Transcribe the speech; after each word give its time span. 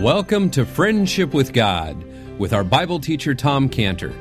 Welcome 0.00 0.50
to 0.50 0.66
Friendship 0.66 1.32
with 1.32 1.54
God 1.54 1.96
with 2.38 2.52
our 2.52 2.62
Bible 2.62 3.00
teacher 3.00 3.34
Tom 3.34 3.70
Cantor. 3.70 4.12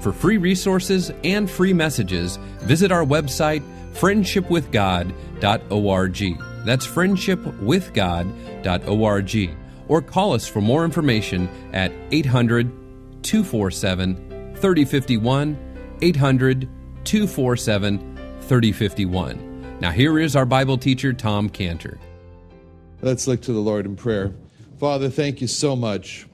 For 0.00 0.12
free 0.12 0.36
resources 0.36 1.10
and 1.24 1.50
free 1.50 1.72
messages, 1.72 2.36
visit 2.60 2.92
our 2.92 3.04
website 3.04 3.64
friendshipwithgod.org. 3.94 6.64
That's 6.64 6.86
friendshipwithgod.org. 6.86 9.56
Or 9.88 10.00
call 10.00 10.34
us 10.34 10.46
for 10.46 10.60
more 10.60 10.84
information 10.84 11.48
at 11.72 11.90
800 12.12 12.70
247 13.24 14.54
3051. 14.54 15.58
800 16.00 16.68
247 17.04 18.38
3051. 18.40 19.78
Now, 19.80 19.90
here 19.90 20.20
is 20.20 20.36
our 20.36 20.46
Bible 20.46 20.78
teacher, 20.78 21.12
Tom 21.12 21.48
Cantor. 21.48 21.98
Let's 23.02 23.26
look 23.26 23.40
to 23.42 23.52
the 23.52 23.58
Lord 23.58 23.84
in 23.84 23.96
prayer. 23.96 24.32
Father, 24.84 25.08
thank 25.08 25.40
you 25.40 25.46
so 25.46 25.74
much, 25.74 26.26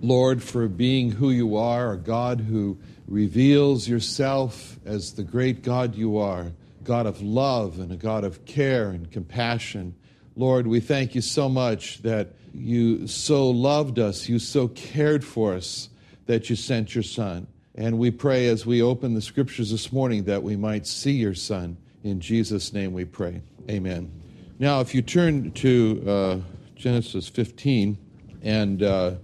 Lord, 0.00 0.40
for 0.40 0.68
being 0.68 1.10
who 1.10 1.30
you 1.30 1.56
are, 1.56 1.94
a 1.94 1.98
God 1.98 2.38
who 2.38 2.78
reveals 3.08 3.88
yourself 3.88 4.78
as 4.86 5.14
the 5.14 5.24
great 5.24 5.64
God 5.64 5.96
you 5.96 6.16
are, 6.18 6.52
God 6.84 7.06
of 7.06 7.20
love 7.20 7.80
and 7.80 7.90
a 7.90 7.96
God 7.96 8.22
of 8.22 8.44
care 8.44 8.90
and 8.90 9.10
compassion. 9.10 9.92
Lord, 10.36 10.68
we 10.68 10.78
thank 10.78 11.16
you 11.16 11.20
so 11.20 11.48
much 11.48 12.00
that 12.02 12.28
you 12.54 13.08
so 13.08 13.50
loved 13.50 13.98
us, 13.98 14.28
you 14.28 14.38
so 14.38 14.68
cared 14.68 15.24
for 15.24 15.54
us 15.54 15.88
that 16.26 16.48
you 16.48 16.54
sent 16.54 16.94
your 16.94 17.02
Son. 17.02 17.48
And 17.74 17.98
we 17.98 18.12
pray 18.12 18.46
as 18.46 18.64
we 18.64 18.82
open 18.82 19.14
the 19.14 19.20
scriptures 19.20 19.72
this 19.72 19.92
morning 19.92 20.22
that 20.26 20.44
we 20.44 20.54
might 20.54 20.86
see 20.86 21.14
your 21.14 21.34
Son. 21.34 21.76
In 22.04 22.20
Jesus' 22.20 22.72
name 22.72 22.92
we 22.92 23.04
pray. 23.04 23.42
Amen. 23.68 24.12
Now, 24.60 24.80
if 24.80 24.94
you 24.94 25.02
turn 25.02 25.50
to 25.50 26.04
uh, 26.06 26.55
Genesis 26.76 27.28
15, 27.28 27.96
and, 28.42 28.82
uh, 28.82 29.14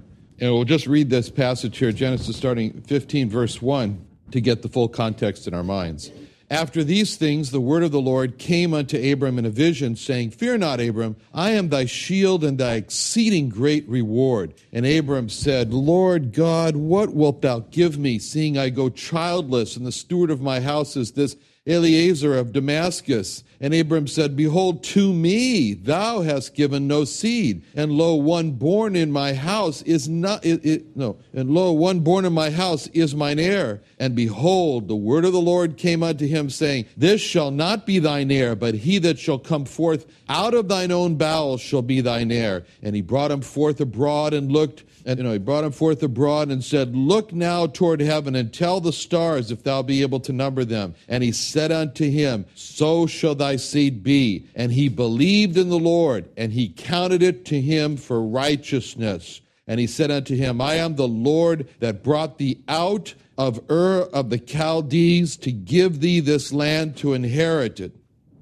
and 0.41 0.53
we'll 0.53 0.64
just 0.64 0.86
read 0.86 1.11
this 1.11 1.31
passage 1.31 1.78
here, 1.78 1.92
Genesis 1.92 2.36
starting 2.36 2.81
15, 2.83 3.28
verse 3.28 3.61
1, 3.61 4.05
to 4.33 4.41
get 4.41 4.62
the 4.62 4.69
full 4.69 4.89
context 4.89 5.47
in 5.47 5.55
our 5.55 5.62
minds. 5.62 6.11
After 6.50 6.84
these 6.84 7.17
things, 7.17 7.50
the 7.50 7.61
word 7.61 7.83
of 7.83 7.92
the 7.92 8.00
Lord 8.00 8.36
came 8.36 8.75
unto 8.75 9.12
Abram 9.12 9.39
in 9.39 9.47
a 9.47 9.50
vision, 9.50 9.97
saying, 9.97 10.33
Fear 10.33 10.59
not, 10.59 10.81
Abram, 10.81 11.17
I 11.33 11.53
am 11.53 11.69
thy 11.70 11.86
shield 11.86 12.44
and 12.44 12.59
thy 12.59 12.75
exceeding 12.75 13.48
great 13.48 13.89
reward. 13.89 14.53
And 14.70 14.84
Abram 14.84 15.31
said, 15.31 15.72
Lord 15.72 16.33
God, 16.33 16.77
what 16.77 17.14
wilt 17.14 17.41
thou 17.41 17.61
give 17.61 17.98
me, 17.98 18.19
seeing 18.19 18.59
I 18.59 18.69
go 18.69 18.91
childless, 18.91 19.77
and 19.77 19.87
the 19.87 19.92
steward 19.92 20.31
of 20.31 20.42
my 20.42 20.61
house 20.61 20.94
is 20.94 21.12
this 21.12 21.37
Eliezer 21.66 22.36
of 22.36 22.52
Damascus. 22.52 23.44
And 23.60 23.72
Abram 23.72 24.08
said, 24.08 24.34
Behold, 24.34 24.82
to 24.84 25.12
me 25.12 25.74
thou 25.74 26.22
hast 26.22 26.56
given 26.56 26.88
no 26.88 27.04
seed, 27.04 27.62
and 27.77 27.92
lo, 27.92 28.16
one 28.16 28.50
born 28.50 28.96
in 28.96 29.12
my 29.12 29.34
house 29.34 29.82
is 29.82 30.08
not, 30.08 30.44
it, 30.44 30.66
it, 30.66 30.96
no, 30.96 31.16
and 31.32 31.50
lo, 31.50 31.70
one 31.70 32.00
born 32.00 32.24
in 32.24 32.32
my 32.32 32.50
house 32.50 32.88
is 32.88 33.14
mine 33.14 33.38
heir. 33.38 33.80
And 34.00 34.16
behold, 34.16 34.88
the 34.88 34.96
word 34.96 35.24
of 35.24 35.32
the 35.32 35.41
Lord 35.41 35.77
came 35.77 36.02
unto 36.02 36.27
him, 36.27 36.50
saying, 36.50 36.86
This 36.96 37.20
shall 37.20 37.52
not 37.52 37.86
be 37.86 38.00
thine 38.00 38.32
heir, 38.32 38.56
but 38.56 38.74
he 38.74 38.98
that 38.98 39.20
shall 39.20 39.38
come 39.38 39.64
forth 39.64 40.06
out 40.28 40.54
of 40.54 40.66
thine 40.66 40.91
own 40.91 41.14
bowels 41.14 41.60
shall 41.60 41.82
be 41.82 42.00
thine 42.00 42.32
heir. 42.32 42.64
And 42.82 42.97
he 42.97 43.02
brought 43.02 43.30
him 43.30 43.42
forth 43.42 43.80
abroad 43.80 44.34
and 44.34 44.50
looked, 44.50 44.82
and 45.05 45.19
you 45.19 45.25
know, 45.25 45.33
he 45.33 45.39
brought 45.39 45.64
him 45.64 45.72
forth 45.72 46.03
abroad 46.03 46.50
and 46.50 46.62
said, 46.62 46.95
Look 46.95 47.33
now 47.33 47.67
toward 47.67 48.00
heaven 48.00 48.34
and 48.34 48.53
tell 48.53 48.81
the 48.81 48.92
stars 48.92 49.50
if 49.50 49.62
thou 49.62 49.83
be 49.83 50.03
able 50.03 50.20
to 50.20 50.33
number 50.33 50.64
them. 50.64 50.94
And 51.09 51.22
he 51.22 51.33
said 51.33 51.72
unto 51.72 52.09
him, 52.09 52.47
So 52.55 53.06
shall 53.06 53.34
thy 53.34 53.56
seed 53.56 54.03
be. 54.03 54.47
And 54.55 54.72
he 54.72 54.89
believed 54.89 55.56
in 55.56 55.69
the 55.69 55.78
Lord, 55.78 56.28
and 56.36 56.53
he 56.53 56.69
counted 56.69 57.22
it 57.22 57.44
to 57.47 57.61
him 57.61 57.97
for 57.97 58.22
righteousness. 58.22 59.41
And 59.67 59.78
he 59.78 59.86
said 59.86 60.11
unto 60.11 60.36
him, 60.36 60.61
I 60.61 60.75
am 60.75 60.97
the 60.97 61.09
Lord 61.09 61.69
that 61.81 62.03
brought 62.03 62.39
thee 62.39 62.62
out 62.69 63.15
of 63.38 63.60
Ur 63.71 64.03
of 64.12 64.31
the 64.31 64.38
Chaldees 64.38 65.37
to 65.38 65.53
give 65.53 66.00
thee 66.00 66.21
this 66.21 66.53
land 66.53 66.97
to 66.99 67.15
inherit 67.15 67.81
it. 67.81 67.93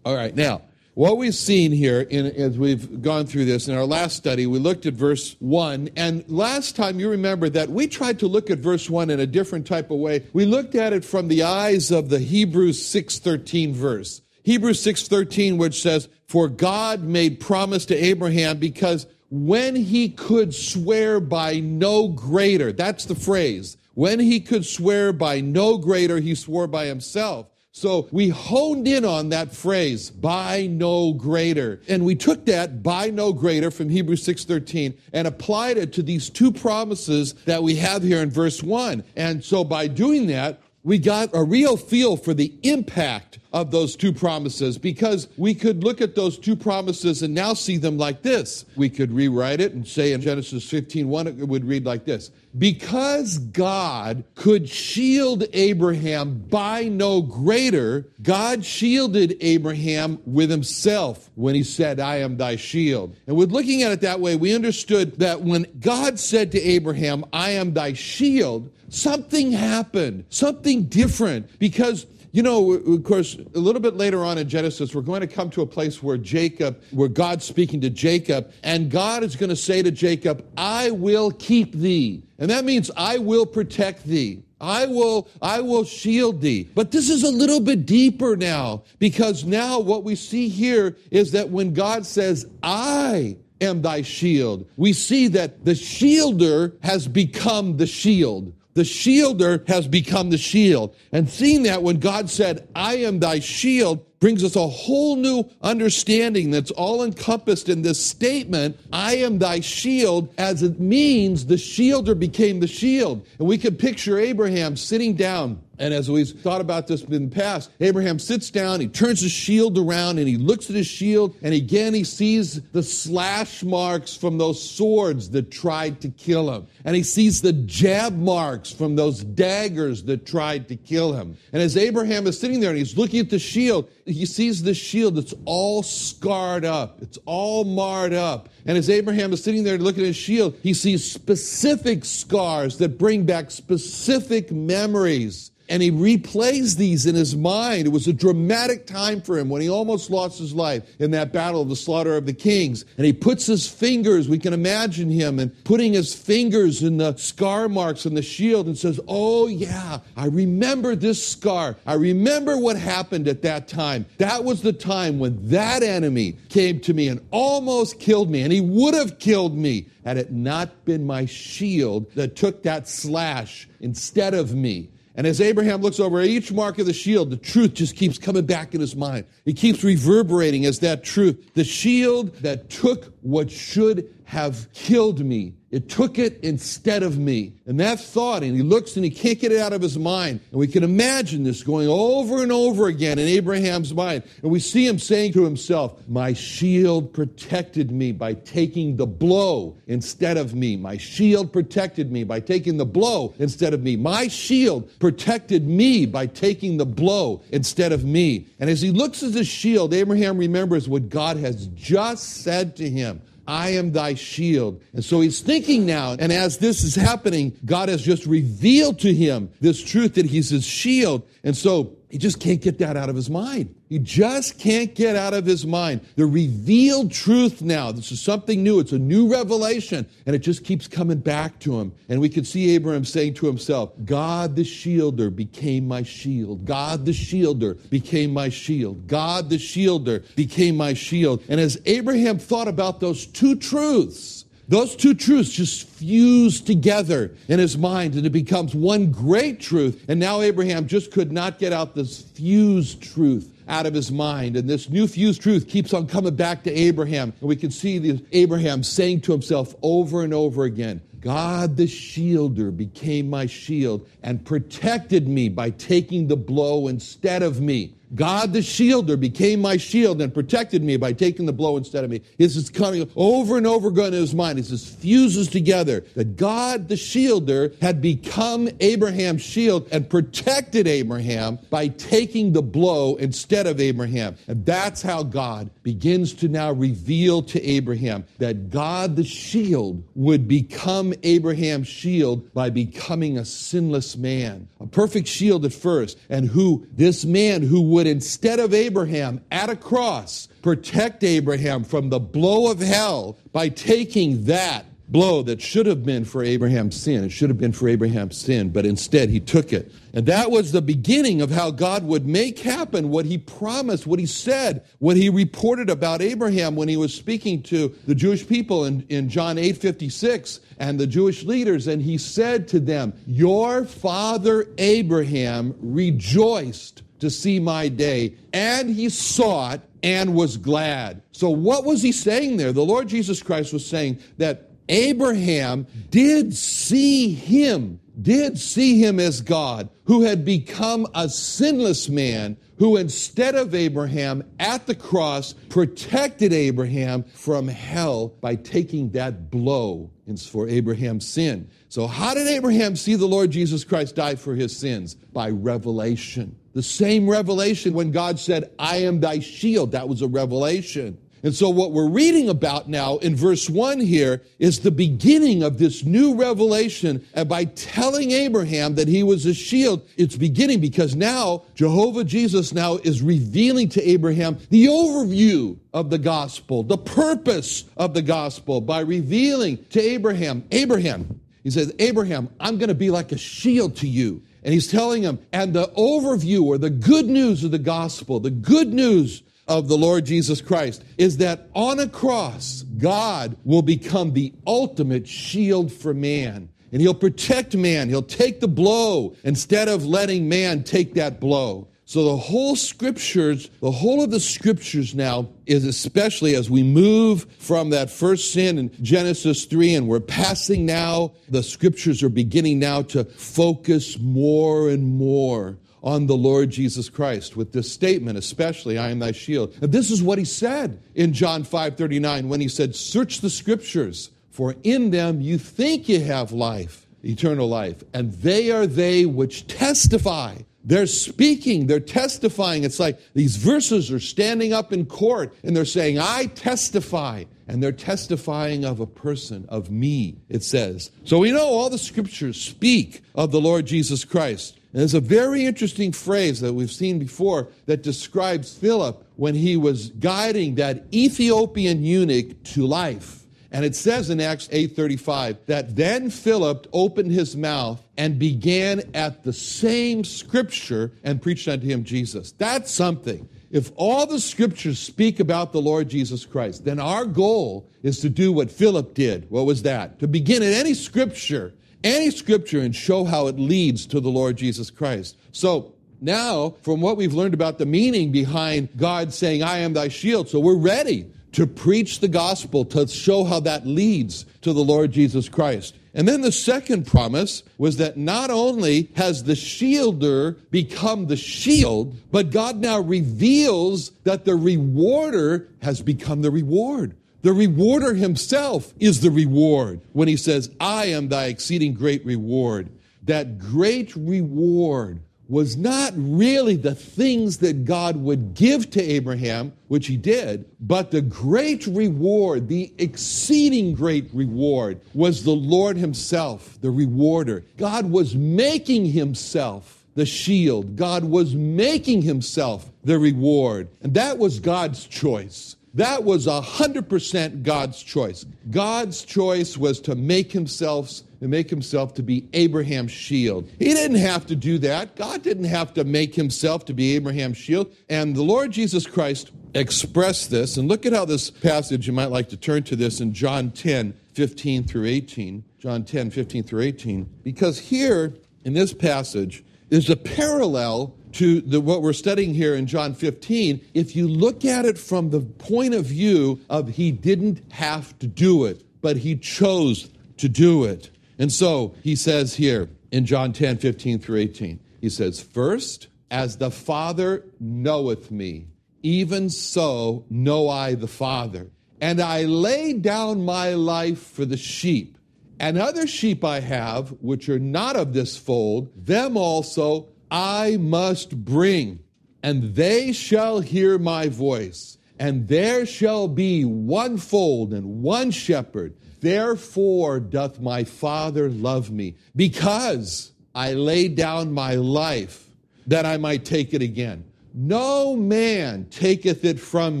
All 0.04 0.14
right, 0.14 0.34
now, 0.34 0.62
what 0.96 1.18
we've 1.18 1.34
seen 1.34 1.72
here 1.72 2.00
in, 2.00 2.24
as 2.24 2.56
we've 2.56 3.02
gone 3.02 3.26
through 3.26 3.44
this 3.44 3.68
in 3.68 3.76
our 3.76 3.84
last 3.84 4.16
study, 4.16 4.46
we 4.46 4.58
looked 4.58 4.86
at 4.86 4.94
verse 4.94 5.36
1. 5.40 5.90
And 5.94 6.26
last 6.26 6.74
time 6.74 6.98
you 6.98 7.10
remember 7.10 7.50
that 7.50 7.68
we 7.68 7.86
tried 7.86 8.18
to 8.20 8.26
look 8.26 8.48
at 8.48 8.60
verse 8.60 8.88
1 8.88 9.10
in 9.10 9.20
a 9.20 9.26
different 9.26 9.66
type 9.66 9.90
of 9.90 9.98
way. 9.98 10.24
We 10.32 10.46
looked 10.46 10.74
at 10.74 10.94
it 10.94 11.04
from 11.04 11.28
the 11.28 11.42
eyes 11.42 11.90
of 11.90 12.08
the 12.08 12.18
Hebrews 12.18 12.82
6.13 12.82 13.74
verse. 13.74 14.22
Hebrews 14.42 14.82
6.13 14.82 15.58
which 15.58 15.82
says, 15.82 16.08
For 16.28 16.48
God 16.48 17.02
made 17.02 17.40
promise 17.40 17.84
to 17.86 17.94
Abraham 17.94 18.56
because 18.56 19.06
when 19.30 19.76
he 19.76 20.08
could 20.08 20.54
swear 20.54 21.20
by 21.20 21.60
no 21.60 22.08
greater, 22.08 22.72
that's 22.72 23.04
the 23.04 23.14
phrase, 23.14 23.76
when 23.92 24.18
he 24.18 24.40
could 24.40 24.64
swear 24.64 25.12
by 25.12 25.42
no 25.42 25.76
greater, 25.76 26.20
he 26.20 26.34
swore 26.34 26.66
by 26.66 26.86
himself. 26.86 27.48
So 27.76 28.08
we 28.10 28.30
honed 28.30 28.88
in 28.88 29.04
on 29.04 29.28
that 29.28 29.54
phrase, 29.54 30.08
by 30.08 30.66
no 30.66 31.12
greater. 31.12 31.82
And 31.86 32.06
we 32.06 32.14
took 32.14 32.46
that 32.46 32.82
by 32.82 33.10
no 33.10 33.34
greater 33.34 33.70
from 33.70 33.90
Hebrews 33.90 34.22
6:13 34.22 34.94
and 35.12 35.28
applied 35.28 35.76
it 35.76 35.92
to 35.92 36.02
these 36.02 36.30
two 36.30 36.50
promises 36.50 37.34
that 37.44 37.62
we 37.62 37.76
have 37.76 38.02
here 38.02 38.22
in 38.22 38.30
verse 38.30 38.62
1. 38.62 39.04
And 39.14 39.44
so 39.44 39.62
by 39.62 39.88
doing 39.88 40.26
that, 40.28 40.58
we 40.84 40.96
got 40.96 41.28
a 41.34 41.42
real 41.42 41.76
feel 41.76 42.16
for 42.16 42.32
the 42.32 42.54
impact 42.62 43.40
of 43.52 43.72
those 43.72 43.94
two 43.94 44.12
promises 44.12 44.78
because 44.78 45.28
we 45.36 45.52
could 45.52 45.84
look 45.84 46.00
at 46.00 46.14
those 46.14 46.38
two 46.38 46.56
promises 46.56 47.22
and 47.22 47.34
now 47.34 47.52
see 47.52 47.76
them 47.76 47.98
like 47.98 48.22
this. 48.22 48.64
We 48.76 48.88
could 48.88 49.12
rewrite 49.12 49.60
it 49.60 49.74
and 49.74 49.86
say 49.86 50.12
in 50.12 50.22
Genesis 50.22 50.64
15 50.70 51.08
1, 51.08 51.26
it 51.26 51.48
would 51.48 51.66
read 51.66 51.84
like 51.84 52.06
this 52.06 52.30
Because 52.58 53.38
God 53.38 54.24
could 54.34 54.68
shield 54.68 55.44
Abraham 55.52 56.38
by 56.48 56.84
no 56.84 57.20
greater, 57.20 58.08
God 58.22 58.64
shielded 58.64 59.36
Abraham 59.40 60.20
with 60.24 60.50
himself 60.50 61.30
when 61.34 61.54
he 61.54 61.62
said, 61.62 62.00
I 62.00 62.16
am 62.16 62.36
thy 62.36 62.56
shield. 62.56 63.14
And 63.26 63.36
with 63.36 63.52
looking 63.52 63.82
at 63.82 63.92
it 63.92 64.00
that 64.00 64.20
way, 64.20 64.36
we 64.36 64.54
understood 64.54 65.18
that 65.18 65.42
when 65.42 65.66
God 65.80 66.18
said 66.18 66.52
to 66.52 66.60
Abraham, 66.60 67.24
I 67.32 67.50
am 67.50 67.74
thy 67.74 67.92
shield, 67.92 68.70
something 68.88 69.52
happened, 69.52 70.24
something 70.30 70.84
different, 70.84 71.58
because 71.58 72.06
you 72.36 72.42
know, 72.42 72.72
of 72.72 73.02
course, 73.02 73.38
a 73.54 73.58
little 73.58 73.80
bit 73.80 73.96
later 73.96 74.22
on 74.22 74.36
in 74.36 74.46
Genesis, 74.46 74.94
we're 74.94 75.00
going 75.00 75.22
to 75.22 75.26
come 75.26 75.48
to 75.48 75.62
a 75.62 75.66
place 75.66 76.02
where 76.02 76.18
Jacob, 76.18 76.82
where 76.90 77.08
God's 77.08 77.46
speaking 77.46 77.80
to 77.80 77.88
Jacob, 77.88 78.52
and 78.62 78.90
God 78.90 79.22
is 79.22 79.36
going 79.36 79.48
to 79.48 79.56
say 79.56 79.82
to 79.82 79.90
Jacob, 79.90 80.44
I 80.54 80.90
will 80.90 81.30
keep 81.30 81.72
thee. 81.72 82.24
And 82.38 82.50
that 82.50 82.66
means 82.66 82.90
I 82.94 83.16
will 83.16 83.46
protect 83.46 84.04
thee. 84.04 84.42
I 84.60 84.84
will, 84.84 85.30
I 85.40 85.62
will 85.62 85.84
shield 85.84 86.42
thee. 86.42 86.68
But 86.74 86.90
this 86.90 87.08
is 87.08 87.22
a 87.22 87.30
little 87.30 87.60
bit 87.60 87.86
deeper 87.86 88.36
now, 88.36 88.82
because 88.98 89.44
now 89.44 89.80
what 89.80 90.04
we 90.04 90.14
see 90.14 90.50
here 90.50 90.94
is 91.10 91.32
that 91.32 91.48
when 91.48 91.72
God 91.72 92.04
says, 92.04 92.46
I 92.62 93.38
am 93.62 93.80
thy 93.80 94.02
shield, 94.02 94.68
we 94.76 94.92
see 94.92 95.28
that 95.28 95.64
the 95.64 95.72
shielder 95.72 96.74
has 96.82 97.08
become 97.08 97.78
the 97.78 97.86
shield. 97.86 98.52
The 98.76 98.82
shielder 98.82 99.66
has 99.68 99.88
become 99.88 100.28
the 100.28 100.36
shield. 100.36 100.94
And 101.10 101.30
seeing 101.30 101.62
that 101.62 101.82
when 101.82 101.98
God 101.98 102.28
said, 102.28 102.68
I 102.76 102.96
am 102.96 103.20
thy 103.20 103.40
shield, 103.40 104.04
brings 104.20 104.44
us 104.44 104.54
a 104.54 104.66
whole 104.66 105.16
new 105.16 105.44
understanding 105.62 106.50
that's 106.50 106.70
all 106.72 107.02
encompassed 107.02 107.70
in 107.70 107.82
this 107.82 108.04
statement, 108.04 108.78
I 108.92 109.16
am 109.16 109.38
thy 109.38 109.60
shield, 109.60 110.32
as 110.36 110.62
it 110.62 110.78
means 110.78 111.46
the 111.46 111.54
shielder 111.54 112.18
became 112.18 112.60
the 112.60 112.66
shield. 112.66 113.26
And 113.38 113.48
we 113.48 113.56
can 113.56 113.76
picture 113.76 114.18
Abraham 114.18 114.76
sitting 114.76 115.14
down 115.14 115.62
and 115.78 115.92
as 115.92 116.10
we've 116.10 116.28
thought 116.28 116.60
about 116.60 116.86
this 116.86 117.02
in 117.02 117.28
the 117.28 117.34
past, 117.34 117.70
Abraham 117.80 118.18
sits 118.18 118.50
down, 118.50 118.80
he 118.80 118.88
turns 118.88 119.20
his 119.20 119.32
shield 119.32 119.78
around, 119.78 120.18
and 120.18 120.28
he 120.28 120.36
looks 120.36 120.70
at 120.70 120.76
his 120.76 120.86
shield, 120.86 121.34
and 121.42 121.54
again 121.54 121.94
he 121.94 122.04
sees 122.04 122.62
the 122.72 122.82
slash 122.82 123.62
marks 123.62 124.16
from 124.16 124.38
those 124.38 124.62
swords 124.62 125.30
that 125.30 125.50
tried 125.50 126.00
to 126.00 126.08
kill 126.08 126.52
him. 126.52 126.66
And 126.84 126.96
he 126.96 127.02
sees 127.02 127.42
the 127.42 127.52
jab 127.52 128.16
marks 128.16 128.72
from 128.72 128.96
those 128.96 129.22
daggers 129.22 130.04
that 130.04 130.26
tried 130.26 130.68
to 130.68 130.76
kill 130.76 131.12
him. 131.12 131.36
And 131.52 131.62
as 131.62 131.76
Abraham 131.76 132.26
is 132.26 132.38
sitting 132.38 132.60
there 132.60 132.70
and 132.70 132.78
he's 132.78 132.96
looking 132.96 133.20
at 133.20 133.30
the 133.30 133.38
shield, 133.38 133.88
he 134.04 134.26
sees 134.26 134.62
the 134.62 134.74
shield 134.74 135.16
that's 135.16 135.34
all 135.44 135.82
scarred 135.82 136.64
up, 136.64 137.02
it's 137.02 137.18
all 137.26 137.64
marred 137.64 138.14
up. 138.14 138.48
And 138.66 138.76
as 138.76 138.90
Abraham 138.90 139.32
is 139.32 139.42
sitting 139.42 139.64
there 139.64 139.78
looking 139.78 140.02
at 140.02 140.08
his 140.08 140.16
shield, 140.16 140.56
he 140.62 140.74
sees 140.74 141.08
specific 141.08 142.04
scars 142.04 142.78
that 142.78 142.98
bring 142.98 143.24
back 143.24 143.50
specific 143.50 144.50
memories 144.50 145.52
and 145.68 145.82
he 145.82 145.90
replays 145.90 146.76
these 146.76 147.06
in 147.06 147.14
his 147.14 147.36
mind. 147.36 147.86
It 147.86 147.90
was 147.90 148.06
a 148.06 148.12
dramatic 148.12 148.86
time 148.86 149.20
for 149.20 149.38
him 149.38 149.48
when 149.48 149.62
he 149.62 149.68
almost 149.68 150.10
lost 150.10 150.38
his 150.38 150.54
life 150.54 150.84
in 150.98 151.10
that 151.12 151.32
battle 151.32 151.62
of 151.62 151.68
the 151.68 151.76
slaughter 151.76 152.16
of 152.16 152.26
the 152.26 152.32
kings. 152.32 152.84
And 152.96 153.06
he 153.06 153.12
puts 153.12 153.46
his 153.46 153.68
fingers, 153.68 154.28
we 154.28 154.38
can 154.38 154.52
imagine 154.52 155.10
him, 155.10 155.38
and 155.38 155.52
putting 155.64 155.92
his 155.92 156.14
fingers 156.14 156.82
in 156.82 156.98
the 156.98 157.16
scar 157.16 157.68
marks 157.68 158.06
on 158.06 158.14
the 158.14 158.22
shield 158.22 158.66
and 158.66 158.78
says, 158.78 159.00
Oh, 159.08 159.46
yeah, 159.46 159.98
I 160.16 160.26
remember 160.26 160.94
this 160.94 161.26
scar. 161.26 161.76
I 161.86 161.94
remember 161.94 162.56
what 162.56 162.76
happened 162.76 163.28
at 163.28 163.42
that 163.42 163.68
time. 163.68 164.06
That 164.18 164.44
was 164.44 164.62
the 164.62 164.72
time 164.72 165.18
when 165.18 165.48
that 165.48 165.82
enemy 165.82 166.36
came 166.48 166.80
to 166.80 166.94
me 166.94 167.08
and 167.08 167.20
almost 167.30 167.98
killed 168.00 168.30
me, 168.30 168.42
and 168.42 168.52
he 168.56 168.62
would 168.62 168.94
have 168.94 169.18
killed 169.18 169.54
me 169.54 169.86
had 170.02 170.16
it 170.16 170.32
not 170.32 170.86
been 170.86 171.06
my 171.06 171.26
shield 171.26 172.10
that 172.12 172.36
took 172.36 172.62
that 172.62 172.88
slash 172.88 173.68
instead 173.80 174.32
of 174.32 174.54
me. 174.54 174.88
And 175.14 175.26
as 175.26 175.42
Abraham 175.42 175.82
looks 175.82 176.00
over 176.00 176.22
each 176.22 176.50
mark 176.52 176.78
of 176.78 176.86
the 176.86 176.94
shield, 176.94 177.28
the 177.28 177.36
truth 177.36 177.74
just 177.74 177.96
keeps 177.96 178.16
coming 178.16 178.46
back 178.46 178.74
in 178.74 178.80
his 178.80 178.96
mind. 178.96 179.26
It 179.44 179.58
keeps 179.58 179.84
reverberating 179.84 180.64
as 180.64 180.78
that 180.78 181.04
truth. 181.04 181.52
The 181.52 181.64
shield 181.64 182.34
that 182.36 182.70
took 182.70 183.12
what 183.20 183.50
should 183.50 184.10
have 184.26 184.72
killed 184.72 185.24
me 185.24 185.54
it 185.76 185.88
took 185.88 186.18
it 186.18 186.38
instead 186.42 187.02
of 187.02 187.18
me. 187.18 187.52
And 187.66 187.80
that 187.80 187.98
thought, 187.98 188.44
and 188.44 188.56
he 188.56 188.62
looks 188.62 188.94
and 188.94 189.04
he 189.04 189.10
can't 189.10 189.38
get 189.38 189.50
it 189.50 189.60
out 189.60 189.72
of 189.72 189.82
his 189.82 189.98
mind. 189.98 190.40
And 190.52 190.60
we 190.60 190.68
can 190.68 190.84
imagine 190.84 191.42
this 191.42 191.64
going 191.64 191.88
over 191.88 192.42
and 192.42 192.52
over 192.52 192.86
again 192.86 193.18
in 193.18 193.26
Abraham's 193.26 193.92
mind. 193.92 194.22
And 194.42 194.52
we 194.52 194.60
see 194.60 194.86
him 194.86 194.98
saying 194.98 195.32
to 195.32 195.44
himself, 195.44 196.00
My 196.08 196.32
shield 196.32 197.12
protected 197.12 197.90
me 197.90 198.12
by 198.12 198.34
taking 198.34 198.96
the 198.96 199.06
blow 199.06 199.76
instead 199.88 200.36
of 200.36 200.54
me. 200.54 200.76
My 200.76 200.96
shield 200.96 201.52
protected 201.52 202.12
me 202.12 202.22
by 202.22 202.38
taking 202.38 202.76
the 202.76 202.86
blow 202.86 203.34
instead 203.40 203.74
of 203.74 203.82
me. 203.82 203.96
My 203.96 204.28
shield 204.28 204.88
protected 205.00 205.66
me 205.66 206.06
by 206.06 206.26
taking 206.26 206.76
the 206.76 206.86
blow 206.86 207.42
instead 207.50 207.92
of 207.92 208.04
me. 208.04 208.46
And 208.60 208.70
as 208.70 208.80
he 208.80 208.92
looks 208.92 209.24
at 209.24 209.32
his 209.32 209.48
shield, 209.48 209.92
Abraham 209.92 210.38
remembers 210.38 210.88
what 210.88 211.08
God 211.08 211.36
has 211.38 211.66
just 211.74 212.42
said 212.42 212.76
to 212.76 212.88
him. 212.88 213.20
I 213.46 213.70
am 213.70 213.92
thy 213.92 214.14
shield. 214.14 214.82
And 214.92 215.04
so 215.04 215.20
he's 215.20 215.40
thinking 215.40 215.86
now, 215.86 216.16
and 216.18 216.32
as 216.32 216.58
this 216.58 216.82
is 216.82 216.94
happening, 216.94 217.56
God 217.64 217.88
has 217.88 218.02
just 218.02 218.26
revealed 218.26 218.98
to 219.00 219.14
him 219.14 219.50
this 219.60 219.82
truth 219.82 220.14
that 220.14 220.26
he's 220.26 220.50
his 220.50 220.64
shield. 220.64 221.22
And 221.44 221.56
so 221.56 221.96
he 222.08 222.18
just 222.18 222.40
can't 222.40 222.60
get 222.60 222.78
that 222.78 222.96
out 222.96 223.08
of 223.08 223.14
his 223.14 223.30
mind. 223.30 223.74
He 223.88 224.00
just 224.00 224.58
can't 224.58 224.92
get 224.94 225.14
out 225.14 225.32
of 225.32 225.46
his 225.46 225.64
mind. 225.64 226.00
The 226.16 226.26
revealed 226.26 227.12
truth 227.12 227.62
now, 227.62 227.92
this 227.92 228.10
is 228.10 228.20
something 228.20 228.62
new. 228.62 228.80
It's 228.80 228.90
a 228.90 228.98
new 228.98 229.30
revelation, 229.30 230.06
and 230.26 230.34
it 230.34 230.40
just 230.40 230.64
keeps 230.64 230.88
coming 230.88 231.18
back 231.18 231.60
to 231.60 231.78
him. 231.78 231.92
And 232.08 232.20
we 232.20 232.28
can 232.28 232.44
see 232.44 232.74
Abraham 232.74 233.04
saying 233.04 233.34
to 233.34 233.46
himself, 233.46 233.92
God 234.04 234.56
the 234.56 234.64
shielder 234.64 235.34
became 235.34 235.86
my 235.86 236.02
shield. 236.02 236.64
God 236.64 237.04
the 237.04 237.12
shielder 237.12 237.78
became 237.88 238.32
my 238.32 238.48
shield. 238.48 239.06
God 239.06 239.50
the 239.50 239.56
shielder 239.56 240.24
became 240.34 240.76
my 240.76 240.92
shield. 240.92 241.44
And 241.48 241.60
as 241.60 241.80
Abraham 241.86 242.38
thought 242.38 242.68
about 242.68 242.98
those 242.98 243.26
two 243.26 243.54
truths, 243.54 244.46
those 244.68 244.96
two 244.96 245.14
truths 245.14 245.50
just 245.52 245.86
fuse 245.88 246.60
together 246.60 247.32
in 247.46 247.60
his 247.60 247.78
mind 247.78 248.16
and 248.16 248.26
it 248.26 248.30
becomes 248.30 248.74
one 248.74 249.12
great 249.12 249.60
truth. 249.60 250.04
And 250.08 250.18
now 250.18 250.40
Abraham 250.40 250.88
just 250.88 251.12
could 251.12 251.30
not 251.30 251.60
get 251.60 251.72
out 251.72 251.94
this 251.94 252.20
fused 252.20 253.00
truth 253.00 253.52
out 253.68 253.86
of 253.86 253.94
his 253.94 254.12
mind. 254.12 254.56
And 254.56 254.68
this 254.68 254.88
new 254.88 255.06
fused 255.06 255.42
truth 255.42 255.68
keeps 255.68 255.92
on 255.92 256.06
coming 256.06 256.34
back 256.34 256.62
to 256.64 256.72
Abraham. 256.72 257.32
And 257.40 257.48
we 257.48 257.56
can 257.56 257.70
see 257.70 258.20
Abraham 258.32 258.82
saying 258.82 259.22
to 259.22 259.32
himself 259.32 259.74
over 259.82 260.22
and 260.22 260.32
over 260.32 260.64
again, 260.64 261.00
God 261.26 261.76
the 261.76 261.88
shielder 261.88 262.74
became 262.74 263.28
my 263.28 263.46
shield 263.46 264.06
and 264.22 264.44
protected 264.44 265.26
me 265.26 265.48
by 265.48 265.70
taking 265.70 266.28
the 266.28 266.36
blow 266.36 266.86
instead 266.86 267.42
of 267.42 267.60
me. 267.60 267.96
God 268.14 268.52
the 268.52 268.60
shielder 268.60 269.18
became 269.18 269.60
my 269.60 269.76
shield 269.76 270.22
and 270.22 270.32
protected 270.32 270.82
me 270.82 270.96
by 270.96 271.12
taking 271.12 271.46
the 271.46 271.52
blow 271.52 271.76
instead 271.76 272.04
of 272.04 272.10
me. 272.10 272.20
This 272.38 272.54
is 272.54 272.70
coming 272.70 273.10
over 273.16 273.56
and 273.56 273.66
over 273.66 273.88
again 273.88 274.06
in 274.06 274.12
his 274.12 274.34
mind. 274.34 274.58
It 274.58 274.62
just 274.62 274.98
fuses 274.98 275.48
together 275.48 276.04
that 276.14 276.36
God 276.36 276.88
the 276.88 276.94
shielder 276.94 277.78
had 277.82 278.00
become 278.00 278.68
Abraham's 278.78 279.42
shield 279.42 279.88
and 279.90 280.08
protected 280.08 280.86
Abraham 280.86 281.58
by 281.68 281.88
taking 281.88 282.52
the 282.52 282.62
blow 282.62 283.16
instead 283.16 283.66
of 283.66 283.80
Abraham. 283.80 284.36
And 284.46 284.64
that's 284.64 285.02
how 285.02 285.24
God 285.24 285.70
begins 285.82 286.32
to 286.34 286.48
now 286.48 286.70
reveal 286.70 287.42
to 287.42 287.62
Abraham 287.62 288.24
that 288.38 288.70
God 288.70 289.16
the 289.16 289.24
shield 289.24 290.04
would 290.14 290.46
become 290.46 291.12
Abraham's 291.22 291.88
shield 291.88 292.52
by 292.54 292.70
becoming 292.70 293.38
a 293.38 293.44
sinless 293.44 294.16
man, 294.16 294.68
a 294.80 294.86
perfect 294.86 295.28
shield 295.28 295.64
at 295.64 295.72
first, 295.72 296.18
and 296.28 296.48
who 296.48 296.86
this 296.92 297.24
man 297.24 297.62
who 297.62 297.80
would, 297.82 298.06
instead 298.06 298.58
of 298.58 298.74
Abraham 298.74 299.40
at 299.50 299.70
a 299.70 299.76
cross, 299.76 300.48
protect 300.62 301.22
Abraham 301.22 301.84
from 301.84 302.10
the 302.10 302.20
blow 302.20 302.70
of 302.70 302.80
hell 302.80 303.38
by 303.52 303.68
taking 303.68 304.44
that 304.44 304.84
blow 305.08 305.42
that 305.42 305.62
should 305.62 305.86
have 305.86 306.04
been 306.04 306.24
for 306.24 306.42
Abraham's 306.42 306.96
sin. 306.96 307.24
It 307.24 307.30
should 307.30 307.50
have 307.50 307.58
been 307.58 307.72
for 307.72 307.88
Abraham's 307.88 308.36
sin, 308.36 308.70
but 308.70 308.84
instead 308.84 309.30
he 309.30 309.40
took 309.40 309.72
it. 309.72 309.92
And 310.12 310.26
that 310.26 310.50
was 310.50 310.72
the 310.72 310.82
beginning 310.82 311.40
of 311.40 311.50
how 311.50 311.70
God 311.70 312.04
would 312.04 312.26
make 312.26 312.58
happen 312.58 313.10
what 313.10 313.26
he 313.26 313.38
promised, 313.38 314.06
what 314.06 314.18
he 314.18 314.26
said, 314.26 314.84
what 314.98 315.16
he 315.16 315.28
reported 315.28 315.90
about 315.90 316.22
Abraham 316.22 316.74
when 316.74 316.88
he 316.88 316.96
was 316.96 317.14
speaking 317.14 317.62
to 317.64 317.94
the 318.06 318.14
Jewish 318.14 318.46
people 318.46 318.84
in, 318.84 319.06
in 319.08 319.28
John 319.28 319.58
8 319.58 319.76
56 319.76 320.60
and 320.78 320.98
the 320.98 321.06
Jewish 321.06 321.44
leaders. 321.44 321.86
And 321.86 322.02
he 322.02 322.18
said 322.18 322.66
to 322.68 322.80
them, 322.80 323.12
Your 323.26 323.84
father 323.84 324.66
Abraham 324.78 325.74
rejoiced 325.80 327.02
to 327.20 327.30
see 327.30 327.58
my 327.58 327.88
day. 327.88 328.34
And 328.52 328.90
he 328.90 329.08
saw 329.08 329.72
it 329.72 329.80
and 330.02 330.34
was 330.34 330.56
glad. 330.56 331.22
So, 331.32 331.50
what 331.50 331.84
was 331.84 332.02
he 332.02 332.12
saying 332.12 332.56
there? 332.56 332.72
The 332.72 332.84
Lord 332.84 333.08
Jesus 333.08 333.42
Christ 333.42 333.72
was 333.72 333.86
saying 333.86 334.20
that 334.38 334.70
Abraham 334.88 335.86
did 336.10 336.54
see 336.54 337.30
him, 337.30 338.00
did 338.20 338.58
see 338.58 339.02
him 339.02 339.18
as 339.20 339.40
God, 339.40 339.88
who 340.04 340.22
had 340.22 340.44
become 340.44 341.06
a 341.14 341.28
sinless 341.28 342.08
man, 342.08 342.56
who 342.78 342.96
instead 342.96 343.54
of 343.54 343.74
Abraham 343.74 344.44
at 344.58 344.86
the 344.86 344.94
cross 344.94 345.54
protected 345.70 346.52
Abraham 346.52 347.24
from 347.24 347.68
hell 347.68 348.28
by 348.40 348.54
taking 348.54 349.10
that 349.10 349.50
blow 349.50 350.10
for 350.50 350.68
Abraham's 350.68 351.26
sin. 351.26 351.70
So, 351.88 352.06
how 352.06 352.34
did 352.34 352.48
Abraham 352.48 352.96
see 352.96 353.14
the 353.14 353.26
Lord 353.26 353.52
Jesus 353.52 353.84
Christ 353.84 354.16
die 354.16 354.34
for 354.34 354.54
his 354.54 354.76
sins? 354.76 355.14
By 355.14 355.50
revelation. 355.50 356.56
The 356.72 356.82
same 356.82 357.30
revelation 357.30 357.94
when 357.94 358.10
God 358.10 358.38
said, 358.38 358.70
I 358.78 358.98
am 358.98 359.20
thy 359.20 359.38
shield. 359.38 359.92
That 359.92 360.08
was 360.08 360.20
a 360.20 360.28
revelation. 360.28 361.16
And 361.42 361.54
so, 361.54 361.68
what 361.68 361.92
we're 361.92 362.08
reading 362.08 362.48
about 362.48 362.88
now 362.88 363.18
in 363.18 363.36
verse 363.36 363.68
1 363.68 364.00
here 364.00 364.42
is 364.58 364.80
the 364.80 364.90
beginning 364.90 365.62
of 365.62 365.78
this 365.78 366.04
new 366.04 366.34
revelation. 366.34 367.24
And 367.34 367.48
by 367.48 367.66
telling 367.66 368.30
Abraham 368.32 368.94
that 368.94 369.08
he 369.08 369.22
was 369.22 369.46
a 369.46 369.54
shield, 369.54 370.06
it's 370.16 370.36
beginning 370.36 370.80
because 370.80 371.14
now 371.14 371.64
Jehovah 371.74 372.24
Jesus 372.24 372.72
now 372.72 372.96
is 372.96 373.22
revealing 373.22 373.88
to 373.90 374.02
Abraham 374.02 374.58
the 374.70 374.86
overview 374.86 375.78
of 375.92 376.10
the 376.10 376.18
gospel, 376.18 376.82
the 376.82 376.98
purpose 376.98 377.84
of 377.96 378.14
the 378.14 378.22
gospel 378.22 378.80
by 378.80 379.00
revealing 379.00 379.84
to 379.90 380.00
Abraham, 380.00 380.64
Abraham, 380.70 381.40
he 381.66 381.70
says, 381.70 381.92
Abraham, 381.98 382.48
I'm 382.60 382.78
going 382.78 382.90
to 382.90 382.94
be 382.94 383.10
like 383.10 383.32
a 383.32 383.38
shield 383.38 383.96
to 383.96 384.06
you. 384.06 384.40
And 384.62 384.72
he's 384.72 384.88
telling 384.88 385.22
him, 385.22 385.40
and 385.52 385.74
the 385.74 385.88
overview 385.96 386.62
or 386.62 386.78
the 386.78 386.90
good 386.90 387.26
news 387.26 387.64
of 387.64 387.72
the 387.72 387.78
gospel, 387.78 388.38
the 388.38 388.50
good 388.50 388.92
news 388.92 389.42
of 389.68 389.88
the 389.88 389.96
Lord 389.96 390.24
Jesus 390.24 390.60
Christ 390.60 391.04
is 391.18 391.38
that 391.38 391.68
on 391.74 391.98
a 391.98 392.08
cross, 392.08 392.82
God 392.98 393.56
will 393.64 393.82
become 393.82 394.32
the 394.32 394.52
ultimate 394.66 395.26
shield 395.26 395.92
for 395.92 396.14
man. 396.14 396.68
And 396.92 397.00
he'll 397.00 397.14
protect 397.14 397.76
man. 397.76 398.08
He'll 398.08 398.22
take 398.22 398.60
the 398.60 398.68
blow 398.68 399.34
instead 399.42 399.88
of 399.88 400.06
letting 400.06 400.48
man 400.48 400.84
take 400.84 401.14
that 401.14 401.40
blow. 401.40 401.88
So 402.08 402.24
the 402.24 402.36
whole 402.36 402.76
scriptures, 402.76 403.68
the 403.80 403.90
whole 403.90 404.22
of 404.22 404.30
the 404.30 404.38
scriptures 404.38 405.12
now 405.12 405.48
is 405.66 405.84
especially 405.84 406.54
as 406.54 406.70
we 406.70 406.84
move 406.84 407.46
from 407.58 407.90
that 407.90 408.10
first 408.10 408.52
sin 408.52 408.78
in 408.78 408.92
Genesis 409.02 409.64
3 409.64 409.96
and 409.96 410.06
we're 410.06 410.20
passing 410.20 410.86
now, 410.86 411.32
the 411.48 411.64
scriptures 411.64 412.22
are 412.22 412.28
beginning 412.28 412.78
now 412.78 413.02
to 413.02 413.24
focus 413.24 414.20
more 414.20 414.88
and 414.88 415.18
more 415.18 415.76
on 416.06 416.26
the 416.26 416.36
Lord 416.36 416.70
Jesus 416.70 417.10
Christ 417.10 417.56
with 417.56 417.72
this 417.72 417.92
statement, 417.92 418.38
especially, 418.38 418.96
I 418.96 419.10
am 419.10 419.18
thy 419.18 419.32
shield. 419.32 419.76
And 419.82 419.90
this 419.90 420.12
is 420.12 420.22
what 420.22 420.38
he 420.38 420.44
said 420.44 421.02
in 421.16 421.32
John 421.32 421.64
5 421.64 421.96
39 421.96 422.48
when 422.48 422.60
he 422.60 422.68
said, 422.68 422.94
Search 422.94 423.40
the 423.40 423.50
scriptures, 423.50 424.30
for 424.50 424.76
in 424.84 425.10
them 425.10 425.40
you 425.40 425.58
think 425.58 426.08
you 426.08 426.20
have 426.20 426.52
life, 426.52 427.06
eternal 427.24 427.68
life, 427.68 428.04
and 428.14 428.32
they 428.34 428.70
are 428.70 428.86
they 428.86 429.26
which 429.26 429.66
testify 429.66 430.58
they're 430.86 431.08
speaking, 431.08 431.88
they're 431.88 431.98
testifying. 431.98 432.84
It's 432.84 433.00
like 433.00 433.18
these 433.34 433.56
verses 433.56 434.12
are 434.12 434.20
standing 434.20 434.72
up 434.72 434.92
in 434.92 435.04
court 435.04 435.52
and 435.64 435.76
they're 435.76 435.84
saying, 435.84 436.20
I 436.20 436.46
testify. 436.46 437.44
And 437.66 437.82
they're 437.82 437.90
testifying 437.90 438.84
of 438.84 439.00
a 439.00 439.06
person, 439.06 439.66
of 439.68 439.90
me, 439.90 440.36
it 440.48 440.62
says. 440.62 441.10
So 441.24 441.40
we 441.40 441.50
know 441.50 441.66
all 441.66 441.90
the 441.90 441.98
scriptures 441.98 442.60
speak 442.60 443.22
of 443.34 443.50
the 443.50 443.60
Lord 443.60 443.86
Jesus 443.86 444.24
Christ. 444.24 444.78
And 444.96 445.02
there's 445.02 445.12
a 445.12 445.20
very 445.20 445.66
interesting 445.66 446.10
phrase 446.10 446.60
that 446.60 446.72
we've 446.72 446.90
seen 446.90 447.18
before 447.18 447.68
that 447.84 448.02
describes 448.02 448.72
Philip 448.72 449.22
when 449.36 449.54
he 449.54 449.76
was 449.76 450.08
guiding 450.08 450.76
that 450.76 451.04
Ethiopian 451.12 452.02
eunuch 452.02 452.64
to 452.72 452.86
life. 452.86 453.42
And 453.70 453.84
it 453.84 453.94
says 453.94 454.30
in 454.30 454.40
Acts 454.40 454.70
8:35 454.72 455.58
that 455.66 455.96
then 455.96 456.30
Philip 456.30 456.86
opened 456.94 457.30
his 457.30 457.54
mouth 457.54 458.02
and 458.16 458.38
began 458.38 459.02
at 459.12 459.44
the 459.44 459.52
same 459.52 460.24
scripture 460.24 461.12
and 461.22 461.42
preached 461.42 461.68
unto 461.68 461.86
him 461.86 462.02
Jesus. 462.02 462.54
That's 462.56 462.90
something. 462.90 463.50
If 463.70 463.92
all 463.96 464.24
the 464.24 464.40
scriptures 464.40 464.98
speak 464.98 465.40
about 465.40 465.74
the 465.74 465.82
Lord 465.82 466.08
Jesus 466.08 466.46
Christ, 466.46 466.86
then 466.86 467.00
our 467.00 467.26
goal 467.26 467.86
is 468.02 468.20
to 468.20 468.30
do 468.30 468.50
what 468.50 468.70
Philip 468.70 469.12
did. 469.12 469.50
What 469.50 469.66
was 469.66 469.82
that? 469.82 470.20
To 470.20 470.26
begin 470.26 470.62
at 470.62 470.72
any 470.72 470.94
scripture, 470.94 471.74
any 472.06 472.30
scripture, 472.30 472.80
and 472.80 472.94
show 472.94 473.24
how 473.24 473.48
it 473.48 473.58
leads 473.58 474.06
to 474.06 474.20
the 474.20 474.30
Lord 474.30 474.56
Jesus 474.56 474.90
Christ. 474.90 475.36
So 475.52 475.92
now, 476.20 476.76
from 476.82 477.00
what 477.00 477.16
we've 477.16 477.34
learned 477.34 477.54
about 477.54 477.78
the 477.78 477.86
meaning 477.86 478.32
behind 478.32 478.88
God 478.96 479.32
saying, 479.32 479.62
I 479.62 479.78
am 479.78 479.92
thy 479.92 480.08
shield, 480.08 480.48
so 480.48 480.60
we're 480.60 480.76
ready 480.76 481.26
to 481.52 481.66
preach 481.66 482.20
the 482.20 482.28
gospel, 482.28 482.84
to 482.84 483.06
show 483.08 483.44
how 483.44 483.60
that 483.60 483.86
leads 483.86 484.44
to 484.60 484.72
the 484.72 484.84
Lord 484.84 485.12
Jesus 485.12 485.48
Christ. 485.48 485.96
And 486.12 486.26
then 486.26 486.40
the 486.40 486.52
second 486.52 487.06
promise 487.06 487.62
was 487.76 487.98
that 487.98 488.16
not 488.16 488.50
only 488.50 489.10
has 489.16 489.44
the 489.44 489.54
shielder 489.54 490.56
become 490.70 491.26
the 491.26 491.36
shield, 491.36 492.14
but 492.30 492.50
God 492.50 492.76
now 492.76 493.00
reveals 493.00 494.10
that 494.24 494.44
the 494.44 494.54
rewarder 494.54 495.68
has 495.82 496.00
become 496.02 496.42
the 496.42 496.50
reward. 496.50 497.14
The 497.46 497.52
rewarder 497.52 498.14
himself 498.14 498.92
is 498.98 499.20
the 499.20 499.30
reward 499.30 500.00
when 500.12 500.26
he 500.26 500.36
says, 500.36 500.68
I 500.80 501.04
am 501.04 501.28
thy 501.28 501.44
exceeding 501.44 501.94
great 501.94 502.26
reward. 502.26 502.90
That 503.22 503.60
great 503.60 504.16
reward 504.16 505.20
was 505.46 505.76
not 505.76 506.12
really 506.16 506.74
the 506.74 506.96
things 506.96 507.58
that 507.58 507.84
God 507.84 508.16
would 508.16 508.54
give 508.54 508.90
to 508.90 509.00
Abraham, 509.00 509.74
which 509.86 510.08
he 510.08 510.16
did, 510.16 510.64
but 510.80 511.12
the 511.12 511.22
great 511.22 511.86
reward, 511.86 512.66
the 512.66 512.92
exceeding 512.98 513.94
great 513.94 514.28
reward, 514.32 515.00
was 515.14 515.44
the 515.44 515.52
Lord 515.52 515.96
himself, 515.96 516.80
the 516.80 516.90
rewarder. 516.90 517.64
God 517.76 518.10
was 518.10 518.34
making 518.34 519.06
himself 519.06 520.04
the 520.16 520.26
shield, 520.26 520.96
God 520.96 521.22
was 521.22 521.54
making 521.54 522.22
himself 522.22 522.90
the 523.04 523.20
reward. 523.20 523.88
And 524.02 524.14
that 524.14 524.38
was 524.38 524.58
God's 524.58 525.06
choice. 525.06 525.76
That 525.96 526.24
was 526.24 526.46
100% 526.46 527.62
God's 527.62 528.02
choice. 528.02 528.44
God's 528.70 529.24
choice 529.24 529.78
was 529.78 529.98
to 530.02 530.14
make 530.14 530.52
himself 530.52 531.22
and 531.40 531.50
make 531.50 531.70
himself 531.70 532.12
to 532.14 532.22
be 532.22 532.48
Abraham's 532.52 533.12
shield. 533.12 533.68
He 533.78 533.94
didn't 533.94 534.18
have 534.18 534.46
to 534.46 534.56
do 534.56 534.78
that. 534.78 535.16
God 535.16 535.42
didn't 535.42 535.64
have 535.64 535.94
to 535.94 536.04
make 536.04 536.34
himself 536.34 536.84
to 536.86 536.94
be 536.94 537.14
Abraham's 537.16 537.56
shield. 537.56 537.94
And 538.10 538.36
the 538.36 538.42
Lord 538.42 538.72
Jesus 538.72 539.06
Christ 539.06 539.52
expressed 539.74 540.50
this. 540.50 540.76
And 540.76 540.86
look 540.86 541.06
at 541.06 541.14
how 541.14 541.24
this 541.24 541.50
passage, 541.50 542.06
you 542.06 542.12
might 542.12 542.30
like 542.30 542.50
to 542.50 542.58
turn 542.58 542.82
to 542.84 542.96
this 542.96 543.20
in 543.20 543.32
John 543.32 543.70
10, 543.70 544.14
15 544.34 544.84
through 544.84 545.06
18. 545.06 545.64
John 545.78 546.04
10, 546.04 546.30
15 546.30 546.62
through 546.62 546.82
18. 546.82 547.28
Because 547.42 547.78
here 547.78 548.34
in 548.64 548.74
this 548.74 548.92
passage 548.92 549.64
is 549.88 550.10
a 550.10 550.16
parallel 550.16 551.14
to 551.36 551.60
the, 551.60 551.80
what 551.80 552.00
we're 552.00 552.14
studying 552.14 552.54
here 552.54 552.74
in 552.74 552.86
John 552.86 553.12
15. 553.12 553.84
If 553.92 554.16
you 554.16 554.26
look 554.26 554.64
at 554.64 554.86
it 554.86 554.96
from 554.96 555.28
the 555.28 555.40
point 555.40 555.92
of 555.92 556.06
view 556.06 556.60
of 556.70 556.88
he 556.88 557.12
didn't 557.12 557.72
have 557.72 558.18
to 558.20 558.26
do 558.26 558.64
it, 558.64 558.82
but 559.02 559.18
he 559.18 559.36
chose 559.36 560.08
to 560.38 560.48
do 560.48 560.84
it. 560.84 561.10
And 561.38 561.52
so 561.52 561.94
he 562.02 562.16
says 562.16 562.54
here 562.54 562.88
in 563.10 563.26
John 563.26 563.52
10, 563.52 563.76
15 563.76 564.18
through 564.18 564.38
18, 564.38 564.80
he 565.02 565.10
says, 565.10 565.42
First, 565.42 566.08
as 566.30 566.56
the 566.56 566.70
Father 566.70 567.44
knoweth 567.60 568.30
me, 568.30 568.68
even 569.02 569.50
so 569.50 570.24
know 570.30 570.70
I 570.70 570.94
the 570.94 571.06
Father. 571.06 571.68
And 572.00 572.20
I 572.20 572.44
lay 572.44 572.94
down 572.94 573.44
my 573.44 573.74
life 573.74 574.22
for 574.22 574.46
the 574.46 574.56
sheep. 574.56 575.18
And 575.60 575.76
other 575.76 576.06
sheep 576.06 576.44
I 576.44 576.60
have, 576.60 577.10
which 577.20 577.48
are 577.50 577.58
not 577.58 577.96
of 577.96 578.14
this 578.14 578.36
fold, 578.36 578.90
them 579.06 579.36
also 579.36 580.08
I 580.30 580.76
must 580.76 581.44
bring. 581.44 582.00
And 582.42 582.74
they 582.74 583.12
shall 583.12 583.60
hear 583.60 583.98
my 583.98 584.28
voice. 584.28 584.98
And 585.18 585.48
there 585.48 585.86
shall 585.86 586.28
be 586.28 586.64
one 586.64 587.16
fold 587.16 587.72
and 587.72 588.02
one 588.02 588.30
shepherd. 588.30 588.94
Therefore 589.20 590.20
doth 590.20 590.60
my 590.60 590.84
Father 590.84 591.48
love 591.48 591.90
me, 591.90 592.16
because 592.36 593.32
I 593.54 593.72
lay 593.72 594.08
down 594.08 594.52
my 594.52 594.74
life 594.74 595.48
that 595.86 596.04
I 596.04 596.18
might 596.18 596.44
take 596.44 596.74
it 596.74 596.82
again. 596.82 597.24
No 597.54 598.14
man 598.14 598.84
taketh 598.90 599.44
it 599.44 599.58
from 599.58 600.00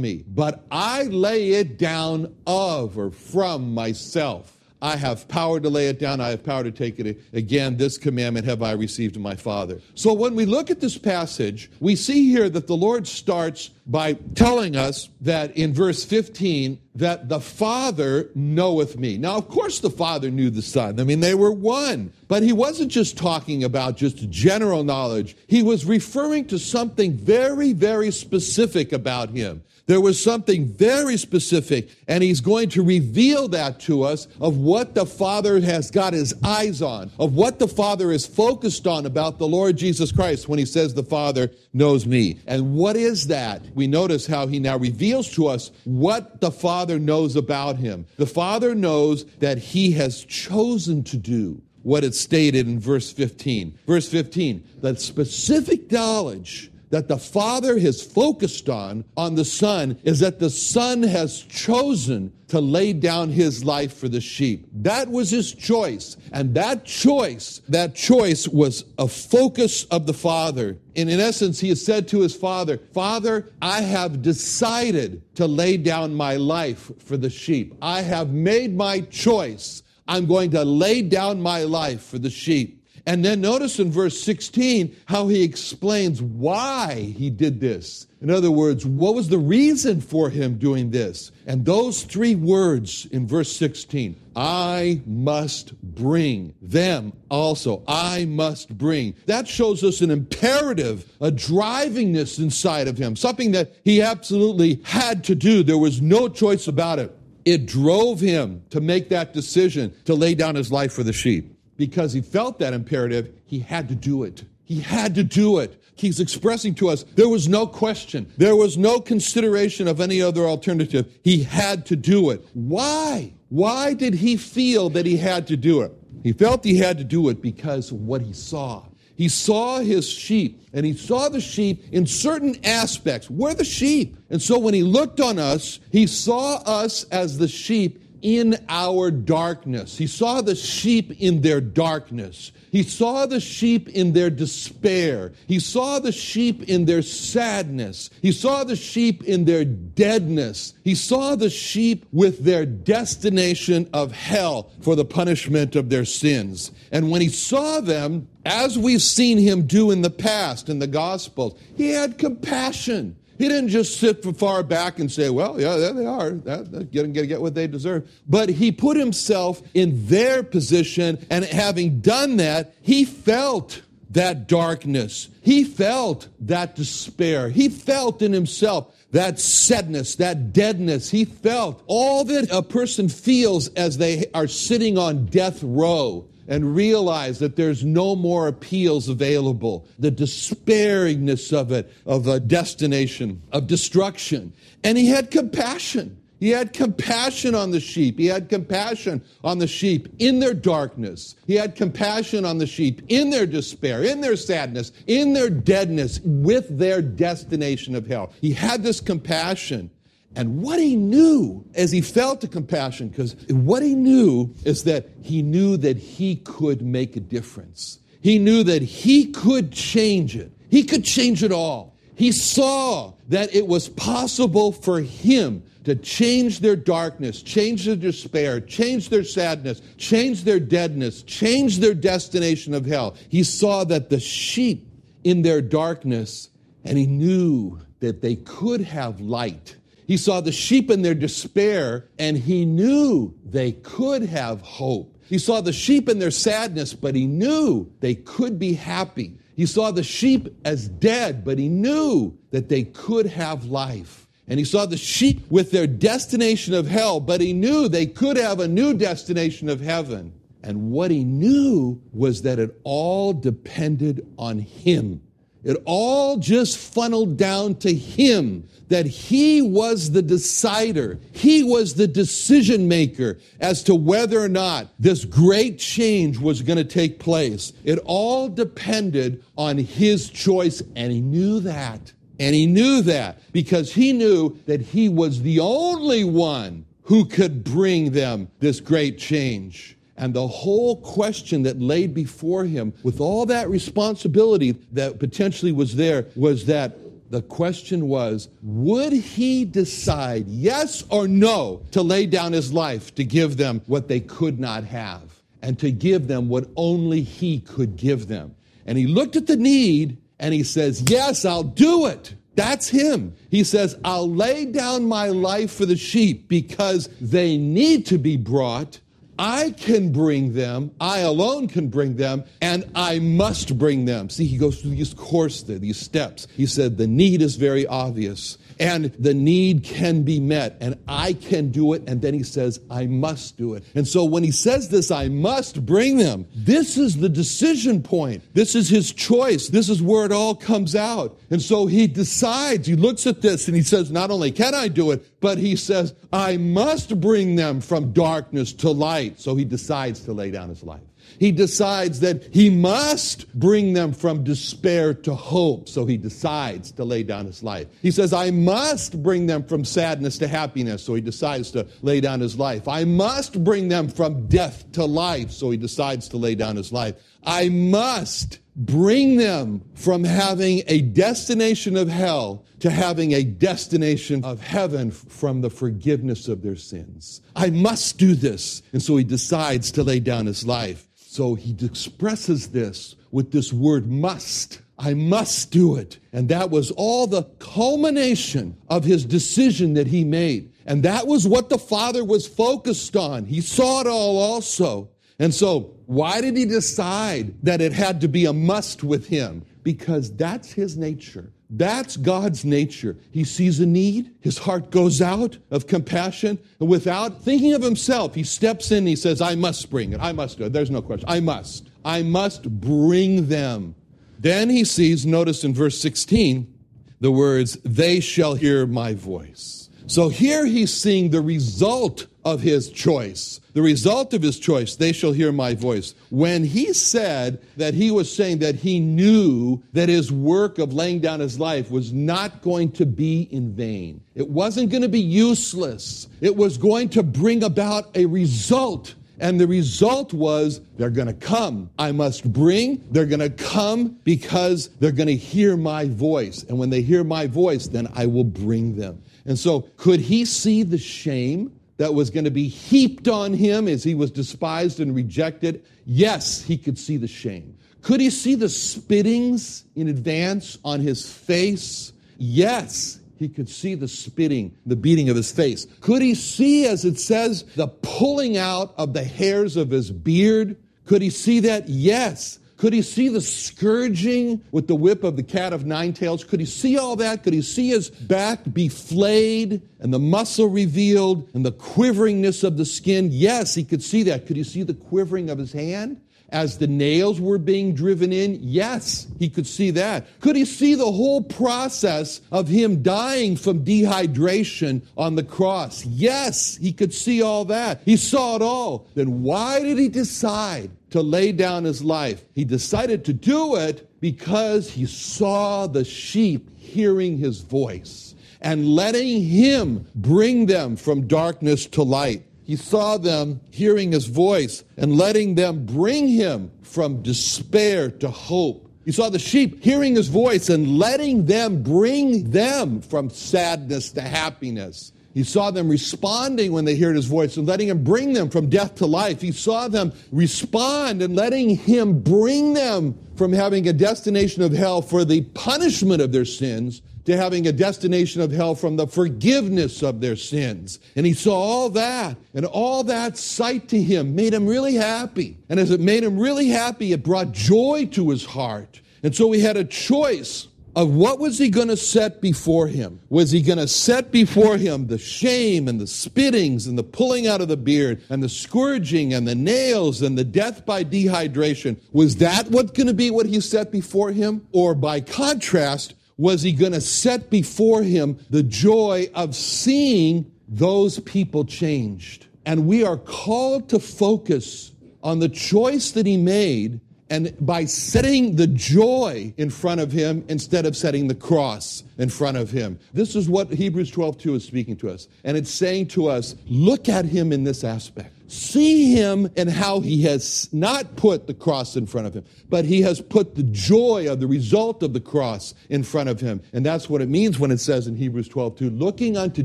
me, 0.00 0.22
but 0.28 0.66
I 0.70 1.04
lay 1.04 1.52
it 1.52 1.78
down 1.78 2.34
of 2.46 2.98
or 2.98 3.10
from 3.10 3.72
myself. 3.72 4.55
I 4.82 4.96
have 4.96 5.26
power 5.28 5.58
to 5.60 5.70
lay 5.70 5.88
it 5.88 5.98
down. 5.98 6.20
I 6.20 6.28
have 6.28 6.44
power 6.44 6.64
to 6.64 6.70
take 6.70 6.98
it 6.98 7.20
again. 7.32 7.76
This 7.76 7.96
commandment 7.96 8.46
have 8.46 8.62
I 8.62 8.72
received 8.72 9.16
of 9.16 9.22
my 9.22 9.34
Father. 9.34 9.80
So 9.94 10.12
when 10.12 10.34
we 10.34 10.44
look 10.44 10.70
at 10.70 10.80
this 10.80 10.98
passage, 10.98 11.70
we 11.80 11.96
see 11.96 12.30
here 12.30 12.48
that 12.50 12.66
the 12.66 12.76
Lord 12.76 13.06
starts 13.06 13.70
by 13.86 14.14
telling 14.34 14.76
us 14.76 15.08
that 15.20 15.56
in 15.56 15.72
verse 15.72 16.04
15, 16.04 16.78
that 16.96 17.28
the 17.28 17.40
Father 17.40 18.30
knoweth 18.34 18.98
me. 18.98 19.16
Now, 19.16 19.36
of 19.36 19.48
course, 19.48 19.80
the 19.80 19.90
Father 19.90 20.30
knew 20.30 20.50
the 20.50 20.62
Son. 20.62 20.98
I 20.98 21.04
mean, 21.04 21.20
they 21.20 21.34
were 21.34 21.52
one. 21.52 22.12
But 22.28 22.42
he 22.42 22.52
wasn't 22.52 22.90
just 22.90 23.16
talking 23.16 23.62
about 23.62 23.96
just 23.96 24.28
general 24.30 24.82
knowledge. 24.82 25.36
He 25.46 25.62
was 25.62 25.84
referring 25.84 26.46
to 26.46 26.58
something 26.58 27.12
very, 27.12 27.72
very 27.72 28.10
specific 28.10 28.92
about 28.92 29.30
him. 29.30 29.62
There 29.86 30.00
was 30.00 30.22
something 30.22 30.66
very 30.66 31.16
specific, 31.16 31.88
and 32.08 32.22
he's 32.22 32.40
going 32.40 32.70
to 32.70 32.82
reveal 32.82 33.46
that 33.48 33.78
to 33.80 34.02
us 34.02 34.26
of 34.40 34.56
what 34.56 34.94
the 34.96 35.06
Father 35.06 35.60
has 35.60 35.92
got 35.92 36.12
his 36.12 36.34
eyes 36.42 36.82
on, 36.82 37.12
of 37.20 37.34
what 37.34 37.60
the 37.60 37.68
Father 37.68 38.10
is 38.10 38.26
focused 38.26 38.88
on 38.88 39.06
about 39.06 39.38
the 39.38 39.46
Lord 39.46 39.76
Jesus 39.76 40.10
Christ 40.10 40.48
when 40.48 40.58
he 40.58 40.66
says 40.66 40.94
the 40.94 41.04
Father 41.04 41.52
knows 41.72 42.04
me. 42.04 42.40
And 42.48 42.74
what 42.74 42.96
is 42.96 43.28
that? 43.28 43.62
We 43.74 43.86
notice 43.86 44.26
how 44.26 44.48
he 44.48 44.58
now 44.58 44.76
reveals 44.76 45.30
to 45.34 45.46
us 45.46 45.70
what 45.84 46.40
the 46.40 46.50
Father 46.50 46.98
knows 46.98 47.36
about 47.36 47.76
him. 47.76 48.06
The 48.16 48.26
Father 48.26 48.74
knows 48.74 49.24
that 49.38 49.58
he 49.58 49.92
has 49.92 50.24
chosen 50.24 51.04
to 51.04 51.16
do 51.16 51.62
what 51.84 52.02
it 52.02 52.16
stated 52.16 52.66
in 52.66 52.80
verse 52.80 53.12
15. 53.12 53.78
Verse 53.86 54.08
15, 54.08 54.64
that 54.80 55.00
specific 55.00 55.92
knowledge 55.92 56.72
that 56.90 57.08
the 57.08 57.18
Father 57.18 57.78
has 57.78 58.02
focused 58.02 58.68
on, 58.68 59.04
on 59.16 59.34
the 59.34 59.44
Son, 59.44 59.98
is 60.04 60.20
that 60.20 60.38
the 60.38 60.50
Son 60.50 61.02
has 61.02 61.40
chosen 61.42 62.32
to 62.48 62.60
lay 62.60 62.92
down 62.92 63.30
his 63.30 63.64
life 63.64 63.96
for 63.96 64.08
the 64.08 64.20
sheep. 64.20 64.68
That 64.72 65.10
was 65.10 65.30
his 65.30 65.52
choice. 65.52 66.16
And 66.32 66.54
that 66.54 66.84
choice, 66.84 67.60
that 67.68 67.94
choice 67.94 68.46
was 68.46 68.84
a 68.98 69.08
focus 69.08 69.84
of 69.86 70.06
the 70.06 70.14
Father. 70.14 70.78
And 70.94 71.10
in 71.10 71.18
essence, 71.18 71.58
he 71.58 71.70
has 71.70 71.84
said 71.84 72.06
to 72.08 72.20
his 72.20 72.34
Father, 72.34 72.78
Father, 72.94 73.50
I 73.60 73.80
have 73.80 74.22
decided 74.22 75.22
to 75.34 75.46
lay 75.46 75.76
down 75.76 76.14
my 76.14 76.36
life 76.36 76.92
for 76.98 77.16
the 77.16 77.30
sheep. 77.30 77.74
I 77.82 78.02
have 78.02 78.30
made 78.30 78.76
my 78.76 79.00
choice. 79.00 79.82
I'm 80.08 80.26
going 80.26 80.52
to 80.52 80.64
lay 80.64 81.02
down 81.02 81.40
my 81.40 81.64
life 81.64 82.02
for 82.02 82.18
the 82.18 82.30
sheep. 82.30 82.75
And 83.08 83.24
then 83.24 83.40
notice 83.40 83.78
in 83.78 83.92
verse 83.92 84.20
16 84.20 84.94
how 85.04 85.28
he 85.28 85.44
explains 85.44 86.20
why 86.20 87.14
he 87.16 87.30
did 87.30 87.60
this. 87.60 88.08
In 88.20 88.30
other 88.30 88.50
words, 88.50 88.84
what 88.84 89.14
was 89.14 89.28
the 89.28 89.38
reason 89.38 90.00
for 90.00 90.28
him 90.28 90.58
doing 90.58 90.90
this? 90.90 91.30
And 91.46 91.64
those 91.64 92.02
three 92.02 92.34
words 92.34 93.06
in 93.12 93.28
verse 93.28 93.56
16 93.56 94.20
I 94.34 95.00
must 95.06 95.80
bring 95.80 96.54
them 96.60 97.12
also. 97.30 97.84
I 97.86 98.24
must 98.24 98.76
bring. 98.76 99.14
That 99.26 99.46
shows 99.46 99.84
us 99.84 100.00
an 100.00 100.10
imperative, 100.10 101.10
a 101.20 101.30
drivingness 101.30 102.40
inside 102.40 102.88
of 102.88 102.98
him, 102.98 103.14
something 103.14 103.52
that 103.52 103.72
he 103.84 104.02
absolutely 104.02 104.82
had 104.84 105.22
to 105.24 105.36
do. 105.36 105.62
There 105.62 105.78
was 105.78 106.02
no 106.02 106.28
choice 106.28 106.66
about 106.66 106.98
it. 106.98 107.16
It 107.44 107.66
drove 107.66 108.18
him 108.18 108.64
to 108.70 108.80
make 108.80 109.10
that 109.10 109.32
decision 109.32 109.94
to 110.06 110.14
lay 110.14 110.34
down 110.34 110.56
his 110.56 110.72
life 110.72 110.92
for 110.92 111.04
the 111.04 111.12
sheep 111.12 111.55
because 111.76 112.12
he 112.12 112.20
felt 112.20 112.58
that 112.58 112.72
imperative, 112.72 113.32
he 113.44 113.58
had 113.58 113.88
to 113.88 113.94
do 113.94 114.24
it. 114.24 114.44
He 114.64 114.80
had 114.80 115.14
to 115.14 115.22
do 115.22 115.58
it. 115.58 115.82
He's 115.96 116.20
expressing 116.20 116.74
to 116.76 116.88
us 116.90 117.04
there 117.14 117.28
was 117.28 117.48
no 117.48 117.66
question, 117.66 118.30
there 118.36 118.56
was 118.56 118.76
no 118.76 119.00
consideration 119.00 119.88
of 119.88 120.00
any 120.00 120.20
other 120.20 120.44
alternative. 120.46 121.12
He 121.24 121.42
had 121.42 121.86
to 121.86 121.96
do 121.96 122.30
it. 122.30 122.46
Why? 122.52 123.32
Why 123.48 123.94
did 123.94 124.14
he 124.14 124.36
feel 124.36 124.90
that 124.90 125.06
he 125.06 125.16
had 125.16 125.46
to 125.48 125.56
do 125.56 125.82
it? 125.82 125.92
He 126.22 126.32
felt 126.32 126.64
he 126.64 126.76
had 126.76 126.98
to 126.98 127.04
do 127.04 127.28
it 127.28 127.40
because 127.40 127.92
of 127.92 128.00
what 128.00 128.20
he 128.20 128.32
saw. 128.32 128.84
He 129.16 129.28
saw 129.30 129.78
his 129.78 130.06
sheep, 130.06 130.68
and 130.74 130.84
he 130.84 130.92
saw 130.92 131.30
the 131.30 131.40
sheep 131.40 131.84
in 131.90 132.04
certain 132.04 132.56
aspects. 132.64 133.30
We're 133.30 133.54
the 133.54 133.64
sheep. 133.64 134.18
And 134.28 134.42
so 134.42 134.58
when 134.58 134.74
he 134.74 134.82
looked 134.82 135.20
on 135.20 135.38
us, 135.38 135.80
he 135.90 136.06
saw 136.06 136.56
us 136.66 137.04
as 137.04 137.38
the 137.38 137.48
sheep 137.48 138.02
in 138.22 138.56
our 138.68 139.10
darkness. 139.10 139.96
He 139.96 140.06
saw 140.06 140.40
the 140.40 140.54
sheep 140.54 141.12
in 141.20 141.42
their 141.42 141.60
darkness. 141.60 142.52
He 142.72 142.82
saw 142.82 143.26
the 143.26 143.40
sheep 143.40 143.88
in 143.88 144.12
their 144.12 144.30
despair. 144.30 145.32
He 145.46 145.58
saw 145.58 145.98
the 145.98 146.12
sheep 146.12 146.62
in 146.64 146.84
their 146.84 147.02
sadness. 147.02 148.10
He 148.20 148.32
saw 148.32 148.64
the 148.64 148.76
sheep 148.76 149.24
in 149.24 149.44
their 149.44 149.64
deadness. 149.64 150.74
He 150.84 150.94
saw 150.94 151.36
the 151.36 151.50
sheep 151.50 152.06
with 152.12 152.44
their 152.44 152.66
destination 152.66 153.88
of 153.92 154.12
hell 154.12 154.70
for 154.80 154.94
the 154.94 155.04
punishment 155.04 155.76
of 155.76 155.88
their 155.88 156.04
sins. 156.04 156.70
And 156.92 157.10
when 157.10 157.20
he 157.20 157.28
saw 157.28 157.80
them, 157.80 158.28
as 158.44 158.78
we've 158.78 159.02
seen 159.02 159.38
him 159.38 159.66
do 159.66 159.90
in 159.90 160.02
the 160.02 160.10
past 160.10 160.68
in 160.68 160.78
the 160.78 160.86
Gospels, 160.86 161.58
he 161.76 161.90
had 161.90 162.18
compassion. 162.18 163.16
He 163.38 163.48
didn't 163.48 163.68
just 163.68 163.98
sit 163.98 164.24
far 164.36 164.62
back 164.62 164.98
and 164.98 165.10
say, 165.10 165.30
well, 165.30 165.60
yeah, 165.60 165.76
there 165.76 165.92
they 165.92 166.06
are. 166.06 166.30
That, 166.30 166.90
get, 166.90 167.12
get, 167.12 167.26
get 167.26 167.40
what 167.40 167.54
they 167.54 167.66
deserve. 167.66 168.10
But 168.28 168.48
he 168.48 168.72
put 168.72 168.96
himself 168.96 169.62
in 169.74 170.06
their 170.06 170.42
position, 170.42 171.24
and 171.30 171.44
having 171.44 172.00
done 172.00 172.36
that, 172.38 172.74
he 172.82 173.04
felt 173.04 173.82
that 174.10 174.48
darkness. 174.48 175.28
He 175.42 175.64
felt 175.64 176.28
that 176.40 176.76
despair. 176.76 177.50
He 177.50 177.68
felt 177.68 178.22
in 178.22 178.32
himself 178.32 178.94
that 179.12 179.38
sadness, 179.38 180.16
that 180.16 180.52
deadness. 180.52 181.10
He 181.10 181.24
felt 181.24 181.82
all 181.86 182.24
that 182.24 182.50
a 182.50 182.62
person 182.62 183.08
feels 183.08 183.68
as 183.68 183.98
they 183.98 184.26
are 184.34 184.46
sitting 184.46 184.98
on 184.98 185.26
death 185.26 185.62
row 185.62 186.26
and 186.48 186.74
realize 186.74 187.38
that 187.38 187.56
there's 187.56 187.84
no 187.84 188.16
more 188.16 188.48
appeals 188.48 189.08
available. 189.08 189.86
The 189.98 190.10
despairingness 190.10 191.52
of 191.52 191.72
it, 191.72 191.92
of 192.04 192.26
a 192.26 192.40
destination 192.40 193.42
of 193.52 193.66
destruction. 193.66 194.52
And 194.84 194.96
he 194.98 195.08
had 195.08 195.30
compassion. 195.30 196.18
He 196.38 196.50
had 196.50 196.74
compassion 196.74 197.54
on 197.54 197.70
the 197.70 197.80
sheep. 197.80 198.18
He 198.18 198.26
had 198.26 198.48
compassion 198.48 199.22
on 199.42 199.58
the 199.58 199.66
sheep 199.66 200.08
in 200.18 200.38
their 200.38 200.52
darkness. 200.52 201.34
He 201.46 201.54
had 201.54 201.74
compassion 201.76 202.44
on 202.44 202.58
the 202.58 202.66
sheep 202.66 203.02
in 203.08 203.30
their 203.30 203.46
despair, 203.46 204.04
in 204.04 204.20
their 204.20 204.36
sadness, 204.36 204.92
in 205.06 205.32
their 205.32 205.48
deadness, 205.48 206.20
with 206.24 206.78
their 206.78 207.00
destination 207.00 207.94
of 207.94 208.06
hell. 208.06 208.32
He 208.40 208.52
had 208.52 208.82
this 208.82 209.00
compassion. 209.00 209.90
And 210.36 210.60
what 210.60 210.78
he 210.78 210.96
knew 210.96 211.64
as 211.74 211.90
he 211.90 212.02
felt 212.02 212.42
the 212.42 212.48
compassion, 212.48 213.08
because 213.08 213.34
what 213.48 213.82
he 213.82 213.94
knew 213.94 214.54
is 214.64 214.84
that 214.84 215.08
he 215.22 215.42
knew 215.42 215.78
that 215.78 215.96
he 215.96 216.36
could 216.36 216.82
make 216.82 217.16
a 217.16 217.20
difference. 217.20 217.98
He 218.20 218.38
knew 218.38 218.62
that 218.64 218.82
he 218.82 219.32
could 219.32 219.72
change 219.72 220.36
it. 220.36 220.52
He 220.70 220.84
could 220.84 221.04
change 221.04 221.42
it 221.42 221.52
all. 221.52 221.96
He 222.16 222.32
saw 222.32 223.14
that 223.28 223.54
it 223.54 223.66
was 223.66 223.88
possible 223.88 224.72
for 224.72 225.00
him 225.00 225.62
to 225.84 225.94
change 225.94 226.60
their 226.60 226.76
darkness, 226.76 227.40
change 227.40 227.86
their 227.86 227.96
despair, 227.96 228.60
change 228.60 229.08
their 229.08 229.24
sadness, 229.24 229.80
change 229.96 230.44
their 230.44 230.60
deadness, 230.60 231.22
change 231.22 231.78
their 231.78 231.94
destination 231.94 232.74
of 232.74 232.84
hell. 232.84 233.16
He 233.30 233.42
saw 233.42 233.84
that 233.84 234.10
the 234.10 234.20
sheep 234.20 234.86
in 235.24 235.42
their 235.42 235.62
darkness, 235.62 236.50
and 236.84 236.98
he 236.98 237.06
knew 237.06 237.80
that 238.00 238.20
they 238.20 238.36
could 238.36 238.82
have 238.82 239.20
light 239.20 239.76
he 240.06 240.16
saw 240.16 240.40
the 240.40 240.52
sheep 240.52 240.90
in 240.90 241.02
their 241.02 241.14
despair, 241.14 242.08
and 242.18 242.38
he 242.38 242.64
knew 242.64 243.34
they 243.44 243.72
could 243.72 244.22
have 244.22 244.60
hope. 244.60 245.16
He 245.28 245.38
saw 245.38 245.60
the 245.60 245.72
sheep 245.72 246.08
in 246.08 246.20
their 246.20 246.30
sadness, 246.30 246.94
but 246.94 247.16
he 247.16 247.26
knew 247.26 247.90
they 248.00 248.14
could 248.14 248.58
be 248.58 248.74
happy. 248.74 249.38
He 249.56 249.66
saw 249.66 249.90
the 249.90 250.04
sheep 250.04 250.48
as 250.64 250.88
dead, 250.88 251.44
but 251.44 251.58
he 251.58 251.68
knew 251.68 252.38
that 252.52 252.68
they 252.68 252.84
could 252.84 253.26
have 253.26 253.64
life. 253.64 254.28
And 254.46 254.60
he 254.60 254.64
saw 254.64 254.86
the 254.86 254.96
sheep 254.96 255.50
with 255.50 255.72
their 255.72 255.88
destination 255.88 256.74
of 256.74 256.86
hell, 256.86 257.18
but 257.18 257.40
he 257.40 257.52
knew 257.52 257.88
they 257.88 258.06
could 258.06 258.36
have 258.36 258.60
a 258.60 258.68
new 258.68 258.94
destination 258.94 259.68
of 259.68 259.80
heaven. 259.80 260.32
And 260.62 260.90
what 260.90 261.10
he 261.10 261.24
knew 261.24 262.00
was 262.12 262.42
that 262.42 262.60
it 262.60 262.78
all 262.84 263.32
depended 263.32 264.24
on 264.38 264.60
him. 264.60 265.22
It 265.66 265.82
all 265.84 266.36
just 266.36 266.78
funneled 266.78 267.36
down 267.36 267.74
to 267.78 267.92
him 267.92 268.68
that 268.86 269.04
he 269.04 269.60
was 269.60 270.12
the 270.12 270.22
decider. 270.22 271.18
He 271.32 271.64
was 271.64 271.94
the 271.94 272.06
decision 272.06 272.86
maker 272.86 273.38
as 273.58 273.82
to 273.82 273.96
whether 273.96 274.40
or 274.40 274.48
not 274.48 274.86
this 275.00 275.24
great 275.24 275.80
change 275.80 276.38
was 276.38 276.62
going 276.62 276.76
to 276.76 276.84
take 276.84 277.18
place. 277.18 277.72
It 277.82 277.98
all 278.04 278.48
depended 278.48 279.42
on 279.58 279.76
his 279.76 280.30
choice, 280.30 280.84
and 280.94 281.12
he 281.12 281.20
knew 281.20 281.58
that. 281.58 282.12
And 282.38 282.54
he 282.54 282.66
knew 282.66 283.02
that 283.02 283.40
because 283.50 283.92
he 283.92 284.12
knew 284.12 284.56
that 284.66 284.80
he 284.80 285.08
was 285.08 285.42
the 285.42 285.58
only 285.58 286.22
one 286.22 286.86
who 287.02 287.24
could 287.24 287.64
bring 287.64 288.12
them 288.12 288.48
this 288.60 288.78
great 288.78 289.18
change. 289.18 289.95
And 290.18 290.32
the 290.32 290.46
whole 290.46 290.96
question 290.96 291.62
that 291.64 291.80
laid 291.80 292.14
before 292.14 292.64
him, 292.64 292.94
with 293.02 293.20
all 293.20 293.46
that 293.46 293.68
responsibility 293.68 294.72
that 294.92 295.18
potentially 295.18 295.72
was 295.72 295.96
there, 295.96 296.26
was 296.34 296.66
that 296.66 296.96
the 297.30 297.42
question 297.42 298.08
was 298.08 298.48
would 298.62 299.12
he 299.12 299.64
decide, 299.64 300.46
yes 300.48 301.04
or 301.10 301.28
no, 301.28 301.82
to 301.90 302.02
lay 302.02 302.26
down 302.26 302.52
his 302.52 302.72
life 302.72 303.14
to 303.16 303.24
give 303.24 303.56
them 303.56 303.82
what 303.86 304.08
they 304.08 304.20
could 304.20 304.58
not 304.58 304.84
have 304.84 305.22
and 305.62 305.78
to 305.80 305.90
give 305.90 306.28
them 306.28 306.48
what 306.48 306.68
only 306.76 307.22
he 307.22 307.60
could 307.60 307.96
give 307.96 308.28
them? 308.28 308.54
And 308.86 308.96
he 308.96 309.06
looked 309.06 309.36
at 309.36 309.46
the 309.46 309.56
need 309.56 310.18
and 310.38 310.54
he 310.54 310.62
says, 310.62 311.02
Yes, 311.08 311.44
I'll 311.44 311.62
do 311.62 312.06
it. 312.06 312.34
That's 312.54 312.88
him. 312.88 313.34
He 313.50 313.64
says, 313.64 313.98
I'll 314.02 314.30
lay 314.30 314.64
down 314.64 315.04
my 315.06 315.28
life 315.28 315.72
for 315.72 315.84
the 315.84 315.96
sheep 315.96 316.48
because 316.48 317.08
they 317.20 317.58
need 317.58 318.06
to 318.06 318.16
be 318.16 318.38
brought 318.38 319.00
I 319.38 319.70
can 319.70 320.12
bring 320.12 320.54
them, 320.54 320.90
I 321.00 321.20
alone 321.20 321.68
can 321.68 321.88
bring 321.88 322.16
them, 322.16 322.44
and 322.60 322.90
I 322.94 323.18
must 323.18 323.76
bring 323.76 324.04
them. 324.04 324.30
See, 324.30 324.46
he 324.46 324.56
goes 324.56 324.80
through 324.80 324.92
these 324.92 325.14
course 325.14 325.62
there, 325.62 325.78
these 325.78 325.98
steps. 325.98 326.46
He 326.56 326.66
said 326.66 326.96
the 326.96 327.06
need 327.06 327.42
is 327.42 327.56
very 327.56 327.86
obvious 327.86 328.58
and 328.78 329.06
the 329.18 329.34
need 329.34 329.84
can 329.84 330.22
be 330.22 330.40
met 330.40 330.76
and 330.80 330.98
I 331.08 331.32
can 331.32 331.70
do 331.70 331.92
it. 331.94 332.02
And 332.06 332.20
then 332.20 332.34
he 332.34 332.42
says, 332.42 332.80
I 332.90 333.06
must 333.06 333.56
do 333.56 333.74
it. 333.74 333.84
And 333.94 334.06
so 334.06 334.24
when 334.24 334.42
he 334.42 334.50
says 334.50 334.88
this, 334.88 335.10
I 335.10 335.28
must 335.28 335.84
bring 335.86 336.18
them, 336.18 336.46
this 336.54 336.96
is 336.96 337.16
the 337.16 337.28
decision 337.28 338.02
point. 338.02 338.42
This 338.54 338.74
is 338.74 338.88
his 338.88 339.12
choice. 339.12 339.68
This 339.68 339.88
is 339.88 340.02
where 340.02 340.26
it 340.26 340.32
all 340.32 340.54
comes 340.54 340.94
out. 340.94 341.38
And 341.50 341.62
so 341.62 341.86
he 341.86 342.06
decides, 342.06 342.86
he 342.86 342.96
looks 342.96 343.26
at 343.26 343.42
this 343.42 343.68
and 343.68 343.76
he 343.76 343.82
says, 343.82 344.10
not 344.10 344.30
only 344.30 344.50
can 344.50 344.74
I 344.74 344.88
do 344.88 345.10
it, 345.10 345.40
but 345.40 345.58
he 345.58 345.76
says, 345.76 346.14
I 346.32 346.56
must 346.56 347.20
bring 347.20 347.56
them 347.56 347.80
from 347.80 348.12
darkness 348.12 348.72
to 348.74 348.90
light. 348.90 349.40
So 349.40 349.54
he 349.54 349.64
decides 349.64 350.20
to 350.20 350.32
lay 350.32 350.50
down 350.50 350.68
his 350.68 350.82
life. 350.82 351.00
He 351.38 351.52
decides 351.52 352.20
that 352.20 352.54
he 352.54 352.70
must 352.70 353.52
bring 353.58 353.92
them 353.92 354.12
from 354.12 354.44
despair 354.44 355.14
to 355.14 355.34
hope, 355.34 355.88
so 355.88 356.06
he 356.06 356.16
decides 356.16 356.92
to 356.92 357.04
lay 357.04 357.22
down 357.22 357.46
his 357.46 357.62
life. 357.62 357.86
He 358.02 358.10
says, 358.10 358.32
I 358.32 358.50
must 358.50 359.22
bring 359.22 359.46
them 359.46 359.64
from 359.64 359.84
sadness 359.84 360.38
to 360.38 360.48
happiness, 360.48 361.02
so 361.02 361.14
he 361.14 361.20
decides 361.20 361.70
to 361.72 361.86
lay 362.02 362.20
down 362.20 362.40
his 362.40 362.58
life. 362.58 362.88
I 362.88 363.04
must 363.04 363.62
bring 363.62 363.88
them 363.88 364.08
from 364.08 364.46
death 364.46 364.90
to 364.92 365.04
life, 365.04 365.50
so 365.50 365.70
he 365.70 365.76
decides 365.76 366.28
to 366.28 366.36
lay 366.36 366.54
down 366.54 366.76
his 366.76 366.92
life. 366.92 367.16
I 367.44 367.68
must 367.68 368.58
bring 368.76 369.36
them 369.36 369.82
from 369.94 370.24
having 370.24 370.82
a 370.86 371.00
destination 371.00 371.96
of 371.96 372.08
hell 372.08 372.64
to 372.80 372.90
having 372.90 373.32
a 373.32 373.42
destination 373.42 374.44
of 374.44 374.60
heaven 374.60 375.10
from 375.10 375.62
the 375.62 375.70
forgiveness 375.70 376.46
of 376.48 376.62
their 376.62 376.76
sins. 376.76 377.40
I 377.54 377.70
must 377.70 378.18
do 378.18 378.34
this. 378.34 378.82
And 378.92 379.02
so 379.02 379.16
he 379.16 379.24
decides 379.24 379.90
to 379.92 380.02
lay 380.02 380.20
down 380.20 380.46
his 380.46 380.66
life. 380.66 381.08
So 381.36 381.54
he 381.54 381.76
expresses 381.84 382.68
this 382.68 383.14
with 383.30 383.52
this 383.52 383.70
word 383.70 384.06
must. 384.06 384.80
I 384.98 385.12
must 385.12 385.70
do 385.70 385.96
it. 385.96 386.18
And 386.32 386.48
that 386.48 386.70
was 386.70 386.90
all 386.92 387.26
the 387.26 387.42
culmination 387.58 388.74
of 388.88 389.04
his 389.04 389.26
decision 389.26 389.92
that 389.92 390.06
he 390.06 390.24
made. 390.24 390.72
And 390.86 391.02
that 391.02 391.26
was 391.26 391.46
what 391.46 391.68
the 391.68 391.76
Father 391.76 392.24
was 392.24 392.48
focused 392.48 393.16
on. 393.16 393.44
He 393.44 393.60
saw 393.60 394.00
it 394.00 394.06
all 394.06 394.38
also. 394.38 395.10
And 395.38 395.52
so, 395.52 395.94
why 396.06 396.40
did 396.40 396.56
he 396.56 396.64
decide 396.64 397.62
that 397.64 397.82
it 397.82 397.92
had 397.92 398.22
to 398.22 398.28
be 398.28 398.46
a 398.46 398.54
must 398.54 399.04
with 399.04 399.28
him? 399.28 399.62
Because 399.82 400.34
that's 400.34 400.72
his 400.72 400.96
nature. 400.96 401.52
That's 401.68 402.16
God's 402.16 402.64
nature. 402.64 403.16
He 403.32 403.42
sees 403.42 403.80
a 403.80 403.86
need, 403.86 404.34
his 404.40 404.58
heart 404.58 404.90
goes 404.90 405.20
out 405.20 405.58
of 405.70 405.86
compassion, 405.86 406.58
and 406.78 406.88
without 406.88 407.42
thinking 407.42 407.72
of 407.72 407.82
himself, 407.82 408.34
he 408.34 408.44
steps 408.44 408.92
in, 408.92 409.06
he 409.06 409.16
says, 409.16 409.40
I 409.40 409.56
must 409.56 409.90
bring 409.90 410.12
it. 410.12 410.20
I 410.20 410.32
must 410.32 410.58
do 410.58 410.64
it. 410.64 410.72
There's 410.72 410.90
no 410.90 411.02
question. 411.02 411.28
I 411.28 411.40
must. 411.40 411.90
I 412.04 412.22
must 412.22 412.80
bring 412.80 413.48
them. 413.48 413.96
Then 414.38 414.70
he 414.70 414.84
sees, 414.84 415.26
notice 415.26 415.64
in 415.64 415.74
verse 415.74 416.00
16, 416.00 416.72
the 417.20 417.32
words, 417.32 417.78
They 417.84 418.20
shall 418.20 418.54
hear 418.54 418.86
my 418.86 419.14
voice. 419.14 419.85
So 420.08 420.28
here 420.28 420.64
he's 420.64 420.94
seeing 420.94 421.30
the 421.30 421.40
result 421.40 422.26
of 422.44 422.60
his 422.60 422.90
choice. 422.90 423.60
The 423.72 423.82
result 423.82 424.32
of 424.34 424.40
his 424.40 424.58
choice, 424.60 424.94
they 424.94 425.12
shall 425.12 425.32
hear 425.32 425.50
my 425.50 425.74
voice. 425.74 426.14
When 426.30 426.64
he 426.64 426.92
said 426.92 427.60
that 427.76 427.92
he 427.92 428.12
was 428.12 428.34
saying 428.34 428.60
that 428.60 428.76
he 428.76 429.00
knew 429.00 429.82
that 429.94 430.08
his 430.08 430.30
work 430.30 430.78
of 430.78 430.94
laying 430.94 431.18
down 431.18 431.40
his 431.40 431.58
life 431.58 431.90
was 431.90 432.12
not 432.12 432.62
going 432.62 432.92
to 432.92 433.04
be 433.04 433.48
in 433.50 433.74
vain, 433.74 434.20
it 434.36 434.48
wasn't 434.48 434.90
going 434.90 435.02
to 435.02 435.08
be 435.08 435.20
useless, 435.20 436.28
it 436.40 436.54
was 436.54 436.78
going 436.78 437.08
to 437.10 437.24
bring 437.24 437.64
about 437.64 438.16
a 438.16 438.26
result. 438.26 439.16
And 439.38 439.60
the 439.60 439.66
result 439.66 440.32
was 440.32 440.80
they're 440.96 441.10
going 441.10 441.26
to 441.26 441.34
come. 441.34 441.90
I 441.98 442.12
must 442.12 442.50
bring. 442.50 443.04
They're 443.10 443.26
going 443.26 443.40
to 443.40 443.50
come 443.50 444.18
because 444.24 444.88
they're 445.00 445.12
going 445.12 445.26
to 445.26 445.36
hear 445.36 445.76
my 445.76 446.06
voice. 446.06 446.62
And 446.62 446.78
when 446.78 446.88
they 446.88 447.02
hear 447.02 447.22
my 447.22 447.46
voice, 447.46 447.86
then 447.86 448.08
I 448.14 448.24
will 448.24 448.44
bring 448.44 448.96
them. 448.96 449.22
And 449.46 449.58
so, 449.58 449.82
could 449.96 450.20
he 450.20 450.44
see 450.44 450.82
the 450.82 450.98
shame 450.98 451.78
that 451.98 452.14
was 452.14 452.30
going 452.30 452.44
to 452.44 452.50
be 452.50 452.68
heaped 452.68 453.28
on 453.28 453.52
him 453.52 453.88
as 453.88 454.04
he 454.04 454.14
was 454.14 454.30
despised 454.30 455.00
and 455.00 455.14
rejected? 455.14 455.84
Yes, 456.04 456.62
he 456.62 456.76
could 456.76 456.98
see 456.98 457.16
the 457.16 457.28
shame. 457.28 457.76
Could 458.02 458.20
he 458.20 458.30
see 458.30 458.54
the 458.54 458.68
spittings 458.68 459.84
in 459.94 460.08
advance 460.08 460.78
on 460.84 461.00
his 461.00 461.30
face? 461.30 462.12
Yes, 462.38 463.20
he 463.38 463.48
could 463.48 463.68
see 463.68 463.94
the 463.94 464.08
spitting, 464.08 464.76
the 464.86 464.96
beating 464.96 465.28
of 465.28 465.36
his 465.36 465.50
face. 465.50 465.86
Could 466.00 466.22
he 466.22 466.34
see, 466.34 466.86
as 466.86 467.04
it 467.04 467.18
says, 467.18 467.64
the 467.74 467.88
pulling 467.88 468.56
out 468.56 468.94
of 468.96 469.12
the 469.12 469.24
hairs 469.24 469.76
of 469.76 469.90
his 469.90 470.10
beard? 470.10 470.76
Could 471.04 471.22
he 471.22 471.30
see 471.30 471.60
that? 471.60 471.88
Yes. 471.88 472.58
Could 472.76 472.92
he 472.92 473.02
see 473.02 473.28
the 473.28 473.40
scourging 473.40 474.62
with 474.70 474.86
the 474.86 474.94
whip 474.94 475.24
of 475.24 475.36
the 475.36 475.42
cat 475.42 475.72
of 475.72 475.86
nine 475.86 476.12
tails? 476.12 476.44
Could 476.44 476.60
he 476.60 476.66
see 476.66 476.98
all 476.98 477.16
that? 477.16 477.42
Could 477.42 477.54
he 477.54 477.62
see 477.62 477.88
his 477.88 478.10
back 478.10 478.60
be 478.72 478.88
flayed 478.88 479.80
and 480.00 480.12
the 480.12 480.18
muscle 480.18 480.68
revealed 480.68 481.48
and 481.54 481.64
the 481.64 481.72
quiveringness 481.72 482.64
of 482.64 482.76
the 482.76 482.84
skin? 482.84 483.28
Yes, 483.32 483.74
he 483.74 483.84
could 483.84 484.02
see 484.02 484.22
that. 484.24 484.46
Could 484.46 484.56
he 484.56 484.64
see 484.64 484.82
the 484.82 484.94
quivering 484.94 485.48
of 485.48 485.58
his 485.58 485.72
hand? 485.72 486.20
as 486.50 486.78
the 486.78 486.86
nails 486.86 487.40
were 487.40 487.58
being 487.58 487.94
driven 487.94 488.32
in? 488.32 488.58
Yes, 488.60 489.26
he 489.38 489.48
could 489.48 489.66
see 489.66 489.90
that. 489.92 490.26
Could 490.40 490.56
he 490.56 490.64
see 490.64 490.94
the 490.94 491.10
whole 491.10 491.42
process 491.42 492.40
of 492.52 492.68
him 492.68 493.02
dying 493.02 493.56
from 493.56 493.84
dehydration 493.84 495.02
on 495.16 495.34
the 495.34 495.42
cross? 495.42 496.04
Yes, 496.04 496.76
he 496.76 496.92
could 496.92 497.12
see 497.12 497.42
all 497.42 497.64
that. 497.66 498.00
He 498.04 498.16
saw 498.16 498.56
it 498.56 498.62
all. 498.62 499.06
Then 499.14 499.42
why 499.42 499.82
did 499.82 499.98
he 499.98 500.08
decide 500.08 500.90
to 501.16 501.22
lay 501.22 501.52
down 501.52 501.84
his 501.84 502.02
life? 502.02 502.44
He 502.54 502.64
decided 502.64 503.24
to 503.24 503.32
do 503.32 503.74
it 503.76 504.08
because 504.20 504.90
he 504.90 505.06
saw 505.06 505.86
the 505.86 506.04
sheep 506.04 506.70
hearing 506.78 507.38
his 507.38 507.60
voice 507.60 508.34
and 508.60 508.88
letting 508.88 509.42
him 509.42 510.06
bring 510.14 510.66
them 510.66 510.96
from 510.96 511.26
darkness 511.26 511.86
to 511.86 512.02
light 512.02 512.46
he 512.66 512.74
saw 512.74 513.16
them 513.16 513.60
hearing 513.70 514.10
his 514.10 514.26
voice 514.26 514.82
and 514.96 515.16
letting 515.16 515.54
them 515.54 515.86
bring 515.86 516.26
him 516.26 516.72
from 516.82 517.22
despair 517.22 518.10
to 518.10 518.28
hope. 518.28 518.90
He 519.04 519.12
saw 519.12 519.30
the 519.30 519.38
sheep 519.38 519.84
hearing 519.84 520.16
his 520.16 520.26
voice 520.26 520.68
and 520.68 520.98
letting 520.98 521.46
them 521.46 521.84
bring 521.84 522.50
them 522.50 523.02
from 523.02 523.30
sadness 523.30 524.10
to 524.12 524.20
happiness. 524.20 525.12
He 525.36 525.44
saw 525.44 525.70
them 525.70 525.90
responding 525.90 526.72
when 526.72 526.86
they 526.86 526.96
heard 526.96 527.14
his 527.14 527.26
voice 527.26 527.58
and 527.58 527.68
letting 527.68 527.88
him 527.88 528.02
bring 528.02 528.32
them 528.32 528.48
from 528.48 528.70
death 528.70 528.94
to 528.94 529.06
life. 529.06 529.42
He 529.42 529.52
saw 529.52 529.86
them 529.86 530.14
respond 530.32 531.20
and 531.20 531.36
letting 531.36 531.76
him 531.76 532.20
bring 532.20 532.72
them 532.72 533.18
from 533.36 533.52
having 533.52 533.86
a 533.86 533.92
destination 533.92 534.62
of 534.62 534.72
hell 534.72 535.02
for 535.02 535.26
the 535.26 535.42
punishment 535.42 536.22
of 536.22 536.32
their 536.32 536.46
sins 536.46 537.02
to 537.26 537.36
having 537.36 537.66
a 537.66 537.72
destination 537.72 538.40
of 538.40 538.50
hell 538.50 538.74
from 538.74 538.96
the 538.96 539.06
forgiveness 539.06 540.02
of 540.02 540.22
their 540.22 540.36
sins. 540.36 541.00
And 541.16 541.26
he 541.26 541.34
saw 541.34 541.54
all 541.54 541.90
that, 541.90 542.38
and 542.54 542.64
all 542.64 543.04
that 543.04 543.36
sight 543.36 543.88
to 543.88 544.02
him 544.02 544.34
made 544.34 544.54
him 544.54 544.66
really 544.66 544.94
happy. 544.94 545.58
And 545.68 545.78
as 545.78 545.90
it 545.90 546.00
made 546.00 546.24
him 546.24 546.38
really 546.38 546.68
happy, 546.68 547.12
it 547.12 547.22
brought 547.22 547.52
joy 547.52 548.08
to 548.12 548.30
his 548.30 548.46
heart. 548.46 549.02
And 549.22 549.36
so 549.36 549.52
he 549.52 549.60
had 549.60 549.76
a 549.76 549.84
choice 549.84 550.68
of 550.96 551.10
what 551.10 551.38
was 551.38 551.58
he 551.58 551.68
going 551.68 551.88
to 551.88 551.96
set 551.96 552.40
before 552.40 552.88
him? 552.88 553.20
Was 553.28 553.50
he 553.50 553.60
going 553.60 553.78
to 553.78 553.86
set 553.86 554.32
before 554.32 554.78
him 554.78 555.06
the 555.06 555.18
shame 555.18 555.88
and 555.88 556.00
the 556.00 556.06
spittings 556.06 556.88
and 556.88 556.98
the 556.98 557.04
pulling 557.04 557.46
out 557.46 557.60
of 557.60 557.68
the 557.68 557.76
beard 557.76 558.22
and 558.30 558.42
the 558.42 558.48
scourging 558.48 559.34
and 559.34 559.46
the 559.46 559.54
nails 559.54 560.22
and 560.22 560.38
the 560.38 560.44
death 560.44 560.86
by 560.86 561.04
dehydration? 561.04 561.98
Was 562.12 562.36
that 562.36 562.70
what's 562.70 562.92
going 562.92 563.08
to 563.08 563.14
be 563.14 563.30
what 563.30 563.44
he 563.44 563.60
set 563.60 563.92
before 563.92 564.32
him? 564.32 564.66
Or 564.72 564.94
by 564.94 565.20
contrast, 565.20 566.14
was 566.38 566.62
he 566.62 566.72
going 566.72 566.92
to 566.92 567.00
set 567.02 567.50
before 567.50 568.02
him 568.02 568.38
the 568.48 568.62
joy 568.62 569.28
of 569.34 569.54
seeing 569.54 570.50
those 570.66 571.20
people 571.20 571.64
changed. 571.64 572.46
And 572.64 572.86
we 572.86 573.04
are 573.04 573.16
called 573.16 573.90
to 573.90 573.98
focus 573.98 574.92
on 575.22 575.38
the 575.38 575.48
choice 575.48 576.12
that 576.12 576.26
he 576.26 576.36
made 576.36 577.00
and 577.28 577.54
by 577.60 577.84
setting 577.84 578.56
the 578.56 578.66
joy 578.66 579.52
in 579.56 579.70
front 579.70 580.00
of 580.00 580.12
him 580.12 580.44
instead 580.48 580.86
of 580.86 580.96
setting 580.96 581.26
the 581.26 581.34
cross 581.34 582.04
in 582.18 582.28
front 582.28 582.56
of 582.56 582.70
him. 582.70 582.98
This 583.12 583.34
is 583.34 583.48
what 583.48 583.72
Hebrews 583.72 584.10
12 584.10 584.38
2 584.38 584.54
is 584.54 584.64
speaking 584.64 584.96
to 584.98 585.10
us. 585.10 585.28
And 585.44 585.56
it's 585.56 585.70
saying 585.70 586.08
to 586.08 586.28
us, 586.28 586.54
look 586.66 587.08
at 587.08 587.24
him 587.24 587.52
in 587.52 587.64
this 587.64 587.82
aspect. 587.82 588.32
See 588.48 589.12
him 589.12 589.50
and 589.56 589.68
how 589.68 589.98
he 589.98 590.22
has 590.22 590.68
not 590.72 591.16
put 591.16 591.48
the 591.48 591.54
cross 591.54 591.96
in 591.96 592.06
front 592.06 592.28
of 592.28 592.34
him, 592.34 592.44
but 592.68 592.84
he 592.84 593.02
has 593.02 593.20
put 593.20 593.56
the 593.56 593.64
joy 593.64 594.30
of 594.30 594.38
the 594.38 594.46
result 594.46 595.02
of 595.02 595.12
the 595.12 595.20
cross 595.20 595.74
in 595.90 596.04
front 596.04 596.28
of 596.28 596.40
him. 596.40 596.62
And 596.72 596.86
that's 596.86 597.10
what 597.10 597.20
it 597.20 597.28
means 597.28 597.58
when 597.58 597.72
it 597.72 597.78
says 597.78 598.06
in 598.06 598.14
Hebrews 598.14 598.48
12 598.48 598.78
2, 598.78 598.90
looking 598.90 599.36
unto 599.36 599.64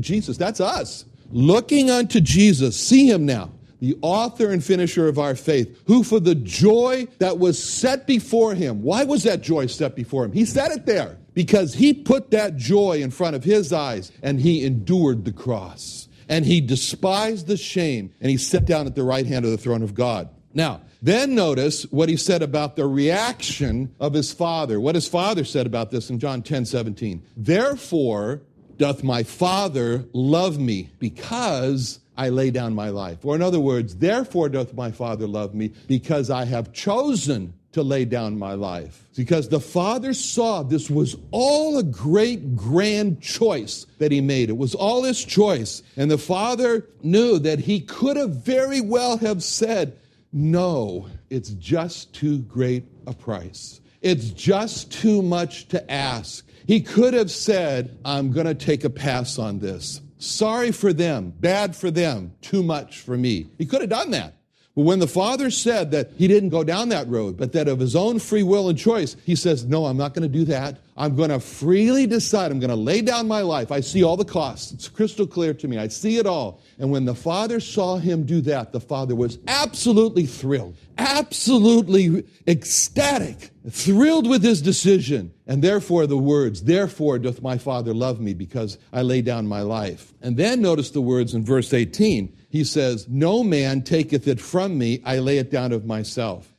Jesus. 0.00 0.36
That's 0.36 0.60
us. 0.60 1.04
Looking 1.30 1.90
unto 1.90 2.20
Jesus. 2.20 2.78
See 2.78 3.08
him 3.08 3.24
now 3.24 3.52
the 3.82 3.98
author 4.00 4.52
and 4.52 4.62
finisher 4.62 5.08
of 5.08 5.18
our 5.18 5.34
faith, 5.34 5.82
who 5.88 6.04
for 6.04 6.20
the 6.20 6.36
joy 6.36 7.04
that 7.18 7.40
was 7.40 7.60
set 7.60 8.06
before 8.06 8.54
him, 8.54 8.80
why 8.80 9.02
was 9.02 9.24
that 9.24 9.40
joy 9.40 9.66
set 9.66 9.96
before 9.96 10.24
him? 10.24 10.30
He 10.30 10.44
said 10.44 10.70
it 10.70 10.86
there 10.86 11.18
because 11.34 11.74
he 11.74 11.92
put 11.92 12.30
that 12.30 12.56
joy 12.56 13.02
in 13.02 13.10
front 13.10 13.34
of 13.34 13.42
his 13.42 13.72
eyes 13.72 14.12
and 14.22 14.40
he 14.40 14.64
endured 14.64 15.24
the 15.24 15.32
cross. 15.32 16.08
And 16.28 16.46
he 16.46 16.60
despised 16.60 17.48
the 17.48 17.56
shame 17.56 18.12
and 18.20 18.30
he 18.30 18.36
sat 18.36 18.66
down 18.66 18.86
at 18.86 18.94
the 18.94 19.02
right 19.02 19.26
hand 19.26 19.44
of 19.44 19.50
the 19.50 19.58
throne 19.58 19.82
of 19.82 19.94
God. 19.94 20.28
Now, 20.54 20.82
then 21.02 21.34
notice 21.34 21.82
what 21.90 22.08
he 22.08 22.16
said 22.16 22.40
about 22.40 22.76
the 22.76 22.86
reaction 22.86 23.92
of 23.98 24.12
his 24.12 24.32
father. 24.32 24.78
What 24.78 24.94
his 24.94 25.08
father 25.08 25.42
said 25.44 25.66
about 25.66 25.90
this 25.90 26.08
in 26.08 26.20
John 26.20 26.42
10 26.42 26.66
17. 26.66 27.20
Therefore 27.36 28.42
doth 28.76 29.02
my 29.02 29.22
father 29.22 30.04
love 30.12 30.58
me 30.58 30.90
because 30.98 31.98
I 32.16 32.28
lay 32.28 32.50
down 32.50 32.74
my 32.74 32.90
life. 32.90 33.24
Or, 33.24 33.34
in 33.34 33.42
other 33.42 33.60
words, 33.60 33.96
therefore 33.96 34.48
doth 34.48 34.74
my 34.74 34.90
Father 34.90 35.26
love 35.26 35.54
me, 35.54 35.72
because 35.86 36.30
I 36.30 36.44
have 36.44 36.72
chosen 36.72 37.54
to 37.72 37.82
lay 37.82 38.04
down 38.04 38.38
my 38.38 38.52
life. 38.52 39.08
Because 39.16 39.48
the 39.48 39.60
Father 39.60 40.12
saw 40.12 40.62
this 40.62 40.90
was 40.90 41.16
all 41.30 41.78
a 41.78 41.82
great, 41.82 42.54
grand 42.54 43.22
choice 43.22 43.86
that 43.98 44.12
He 44.12 44.20
made. 44.20 44.50
It 44.50 44.58
was 44.58 44.74
all 44.74 45.04
His 45.04 45.24
choice. 45.24 45.82
And 45.96 46.10
the 46.10 46.18
Father 46.18 46.86
knew 47.02 47.38
that 47.38 47.60
He 47.60 47.80
could 47.80 48.16
have 48.16 48.44
very 48.44 48.80
well 48.80 49.16
have 49.18 49.42
said, 49.42 49.96
No, 50.32 51.08
it's 51.30 51.50
just 51.50 52.12
too 52.12 52.40
great 52.40 52.84
a 53.06 53.14
price. 53.14 53.80
It's 54.02 54.30
just 54.30 54.92
too 54.92 55.22
much 55.22 55.68
to 55.68 55.90
ask. 55.90 56.46
He 56.66 56.80
could 56.80 57.14
have 57.14 57.30
said, 57.30 57.98
I'm 58.04 58.32
going 58.32 58.46
to 58.46 58.54
take 58.54 58.84
a 58.84 58.90
pass 58.90 59.38
on 59.38 59.60
this. 59.60 60.01
Sorry 60.22 60.70
for 60.70 60.92
them, 60.92 61.34
bad 61.40 61.74
for 61.74 61.90
them, 61.90 62.32
too 62.40 62.62
much 62.62 63.00
for 63.00 63.16
me. 63.16 63.48
He 63.58 63.66
could 63.66 63.80
have 63.80 63.90
done 63.90 64.12
that. 64.12 64.34
But 64.74 64.82
when 64.82 65.00
the 65.00 65.06
father 65.06 65.50
said 65.50 65.90
that 65.90 66.12
he 66.16 66.26
didn't 66.26 66.48
go 66.48 66.64
down 66.64 66.88
that 66.88 67.06
road, 67.08 67.36
but 67.36 67.52
that 67.52 67.68
of 67.68 67.78
his 67.78 67.94
own 67.94 68.18
free 68.18 68.42
will 68.42 68.70
and 68.70 68.78
choice, 68.78 69.16
he 69.26 69.36
says, 69.36 69.66
No, 69.66 69.84
I'm 69.84 69.98
not 69.98 70.14
going 70.14 70.22
to 70.22 70.38
do 70.38 70.46
that. 70.46 70.78
I'm 70.96 71.14
going 71.14 71.28
to 71.28 71.40
freely 71.40 72.06
decide. 72.06 72.50
I'm 72.50 72.58
going 72.58 72.70
to 72.70 72.76
lay 72.76 73.02
down 73.02 73.28
my 73.28 73.40
life. 73.40 73.70
I 73.70 73.80
see 73.80 74.02
all 74.02 74.16
the 74.16 74.24
costs. 74.24 74.72
It's 74.72 74.88
crystal 74.88 75.26
clear 75.26 75.52
to 75.54 75.68
me. 75.68 75.78
I 75.78 75.88
see 75.88 76.16
it 76.16 76.26
all. 76.26 76.62
And 76.78 76.90
when 76.90 77.04
the 77.04 77.14
father 77.14 77.60
saw 77.60 77.96
him 77.96 78.24
do 78.24 78.40
that, 78.42 78.72
the 78.72 78.80
father 78.80 79.14
was 79.14 79.38
absolutely 79.46 80.24
thrilled, 80.24 80.76
absolutely 80.96 82.24
ecstatic, 82.46 83.50
thrilled 83.68 84.28
with 84.28 84.42
his 84.42 84.62
decision. 84.62 85.32
And 85.46 85.62
therefore, 85.62 86.06
the 86.06 86.18
words, 86.18 86.62
Therefore 86.62 87.18
doth 87.18 87.42
my 87.42 87.58
father 87.58 87.92
love 87.92 88.20
me 88.20 88.32
because 88.32 88.78
I 88.92 89.02
lay 89.02 89.20
down 89.20 89.46
my 89.46 89.60
life. 89.60 90.14
And 90.22 90.36
then 90.36 90.62
notice 90.62 90.90
the 90.90 91.02
words 91.02 91.34
in 91.34 91.44
verse 91.44 91.74
18. 91.74 92.36
He 92.52 92.64
says, 92.64 93.08
No 93.08 93.42
man 93.42 93.80
taketh 93.80 94.28
it 94.28 94.38
from 94.38 94.76
me, 94.76 95.00
I 95.06 95.20
lay 95.20 95.38
it 95.38 95.50
down 95.50 95.72
of 95.72 95.86
myself. 95.86 96.52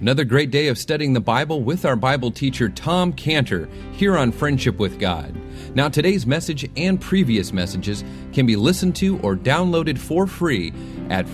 Another 0.00 0.24
great 0.24 0.52
day 0.52 0.68
of 0.68 0.78
studying 0.78 1.14
the 1.14 1.20
Bible 1.20 1.64
with 1.64 1.84
our 1.84 1.96
Bible 1.96 2.30
teacher 2.30 2.68
Tom 2.68 3.12
Cantor 3.12 3.68
here 3.90 4.16
on 4.16 4.30
Friendship 4.30 4.78
with 4.78 5.00
God. 5.00 5.34
Now, 5.74 5.88
today's 5.88 6.28
message 6.28 6.70
and 6.76 7.00
previous 7.00 7.52
messages 7.52 8.04
can 8.32 8.46
be 8.46 8.54
listened 8.54 8.94
to 8.96 9.18
or 9.22 9.34
downloaded 9.34 9.98
for 9.98 10.28
free 10.28 10.72
at 11.10 11.28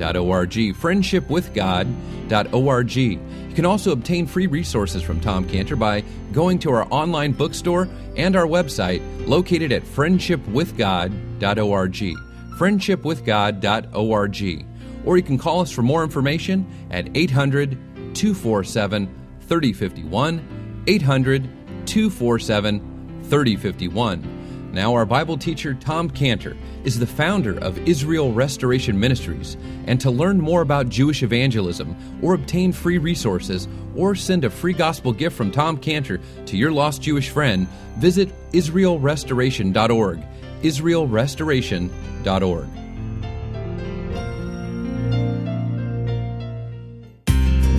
friendshipwithgod.org. 0.00 0.74
Friendshipwithgod.org. 0.74 2.96
You 2.96 3.54
can 3.54 3.66
also 3.66 3.92
obtain 3.92 4.26
free 4.26 4.46
resources 4.46 5.02
from 5.02 5.20
Tom 5.20 5.46
Cantor 5.48 5.76
by 5.76 6.02
going 6.32 6.58
to 6.60 6.70
our 6.70 6.86
online 6.90 7.32
bookstore 7.32 7.86
and 8.16 8.34
our 8.36 8.46
website 8.46 9.02
located 9.26 9.72
at 9.72 9.82
friendshipwithgod.org. 9.82 12.16
Friendshipwithgod.org 12.58 14.66
or 15.06 15.16
you 15.16 15.22
can 15.22 15.38
call 15.38 15.60
us 15.60 15.70
for 15.70 15.80
more 15.82 16.04
information 16.04 16.66
at 16.90 17.08
800 17.16 17.78
247 18.14 19.08
3051. 19.40 20.84
800 20.86 21.48
247 21.86 23.22
3051. 23.24 24.39
Now, 24.72 24.94
our 24.94 25.04
Bible 25.04 25.36
teacher, 25.36 25.74
Tom 25.74 26.08
Cantor, 26.08 26.56
is 26.84 26.98
the 26.98 27.06
founder 27.06 27.58
of 27.58 27.76
Israel 27.88 28.32
Restoration 28.32 28.98
Ministries. 28.98 29.58
And 29.86 30.00
to 30.00 30.10
learn 30.10 30.40
more 30.40 30.62
about 30.62 30.88
Jewish 30.88 31.24
evangelism, 31.24 31.96
or 32.22 32.32
obtain 32.34 32.72
free 32.72 32.98
resources, 32.98 33.66
or 33.96 34.14
send 34.14 34.44
a 34.44 34.50
free 34.50 34.72
gospel 34.72 35.12
gift 35.12 35.36
from 35.36 35.50
Tom 35.50 35.76
Cantor 35.76 36.20
to 36.46 36.56
your 36.56 36.70
lost 36.70 37.02
Jewish 37.02 37.30
friend, 37.30 37.66
visit 37.96 38.28
IsraelRestoration.org. 38.52 40.22
IsraelRestoration.org. 40.62 42.66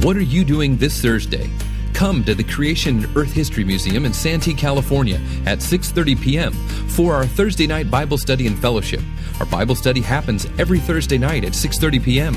What 0.04 0.18
are 0.18 0.22
you 0.22 0.44
doing 0.44 0.76
this 0.78 1.02
Thursday? 1.02 1.50
Come 2.02 2.24
to 2.24 2.34
the 2.34 2.44
Creation 2.44 3.04
and 3.04 3.16
Earth 3.16 3.32
History 3.32 3.64
Museum 3.64 4.08
in 4.08 4.12
Santee, 4.12 4.56
California 4.56 5.22
at 5.46 5.60
6:30 5.60 6.20
p.m. 6.20 6.52
for 6.88 7.14
our 7.14 7.28
Thursday 7.28 7.68
night 7.68 7.92
Bible 7.92 8.18
study 8.18 8.48
and 8.48 8.58
fellowship. 8.58 9.02
Our 9.40 9.46
Bible 9.46 9.76
study 9.76 10.02
happens 10.02 10.48
every 10.58 10.80
Thursday 10.80 11.20
night 11.20 11.46
at 11.46 11.52
6:30 11.52 12.04
p.m. 12.04 12.34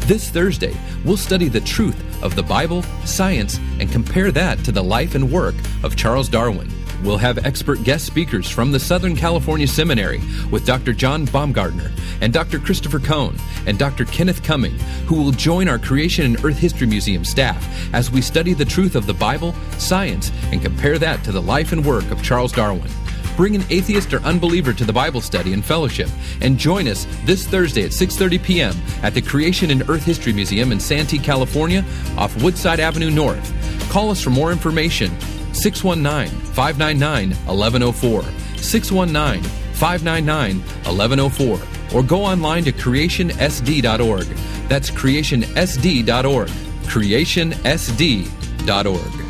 This 0.00 0.28
Thursday, 0.28 0.76
we'll 1.02 1.16
study 1.16 1.48
the 1.48 1.62
truth 1.62 1.96
of 2.22 2.36
the 2.36 2.42
Bible, 2.42 2.82
science, 3.06 3.58
and 3.80 3.90
compare 3.90 4.30
that 4.32 4.62
to 4.64 4.70
the 4.70 4.84
life 4.84 5.14
and 5.14 5.32
work 5.32 5.54
of 5.82 5.96
Charles 5.96 6.28
Darwin. 6.28 6.75
We'll 7.02 7.18
have 7.18 7.44
expert 7.44 7.84
guest 7.84 8.06
speakers 8.06 8.48
from 8.48 8.72
the 8.72 8.80
Southern 8.80 9.16
California 9.16 9.66
Seminary 9.66 10.20
with 10.50 10.66
Dr. 10.66 10.92
John 10.92 11.26
Baumgardner 11.26 11.90
and 12.20 12.32
Dr. 12.32 12.58
Christopher 12.58 12.98
Cohn 12.98 13.36
and 13.66 13.78
Dr. 13.78 14.04
Kenneth 14.06 14.42
Cumming, 14.42 14.78
who 15.06 15.16
will 15.16 15.30
join 15.30 15.68
our 15.68 15.78
Creation 15.78 16.24
and 16.24 16.44
Earth 16.44 16.58
History 16.58 16.86
Museum 16.86 17.24
staff 17.24 17.64
as 17.92 18.10
we 18.10 18.20
study 18.20 18.54
the 18.54 18.64
truth 18.64 18.96
of 18.96 19.06
the 19.06 19.14
Bible, 19.14 19.54
science, 19.78 20.30
and 20.50 20.62
compare 20.62 20.98
that 20.98 21.22
to 21.24 21.32
the 21.32 21.42
life 21.42 21.72
and 21.72 21.84
work 21.84 22.10
of 22.10 22.22
Charles 22.22 22.52
Darwin. 22.52 22.90
Bring 23.36 23.54
an 23.54 23.64
atheist 23.68 24.14
or 24.14 24.20
unbeliever 24.22 24.72
to 24.72 24.84
the 24.84 24.92
Bible 24.94 25.20
study 25.20 25.52
and 25.52 25.62
fellowship 25.62 26.08
and 26.40 26.56
join 26.56 26.88
us 26.88 27.06
this 27.24 27.46
Thursday 27.46 27.84
at 27.84 27.90
6:30 27.90 28.42
p.m. 28.42 28.74
at 29.02 29.12
the 29.12 29.20
Creation 29.20 29.70
and 29.70 29.88
Earth 29.90 30.04
History 30.04 30.32
Museum 30.32 30.72
in 30.72 30.80
Santee, 30.80 31.18
California, 31.18 31.84
off 32.16 32.42
Woodside 32.42 32.80
Avenue 32.80 33.10
North. 33.10 33.52
Call 33.90 34.10
us 34.10 34.22
for 34.22 34.30
more 34.30 34.52
information 34.52 35.10
619 35.56 36.30
599 36.52 37.30
1104. 37.46 38.22
619 38.62 39.42
599 39.74 40.60
1104. 40.84 41.58
Or 41.94 42.02
go 42.02 42.24
online 42.24 42.64
to 42.64 42.72
creationsd.org. 42.72 44.26
That's 44.68 44.90
creationsd.org. 44.90 46.48
Creationsd.org. 46.48 49.25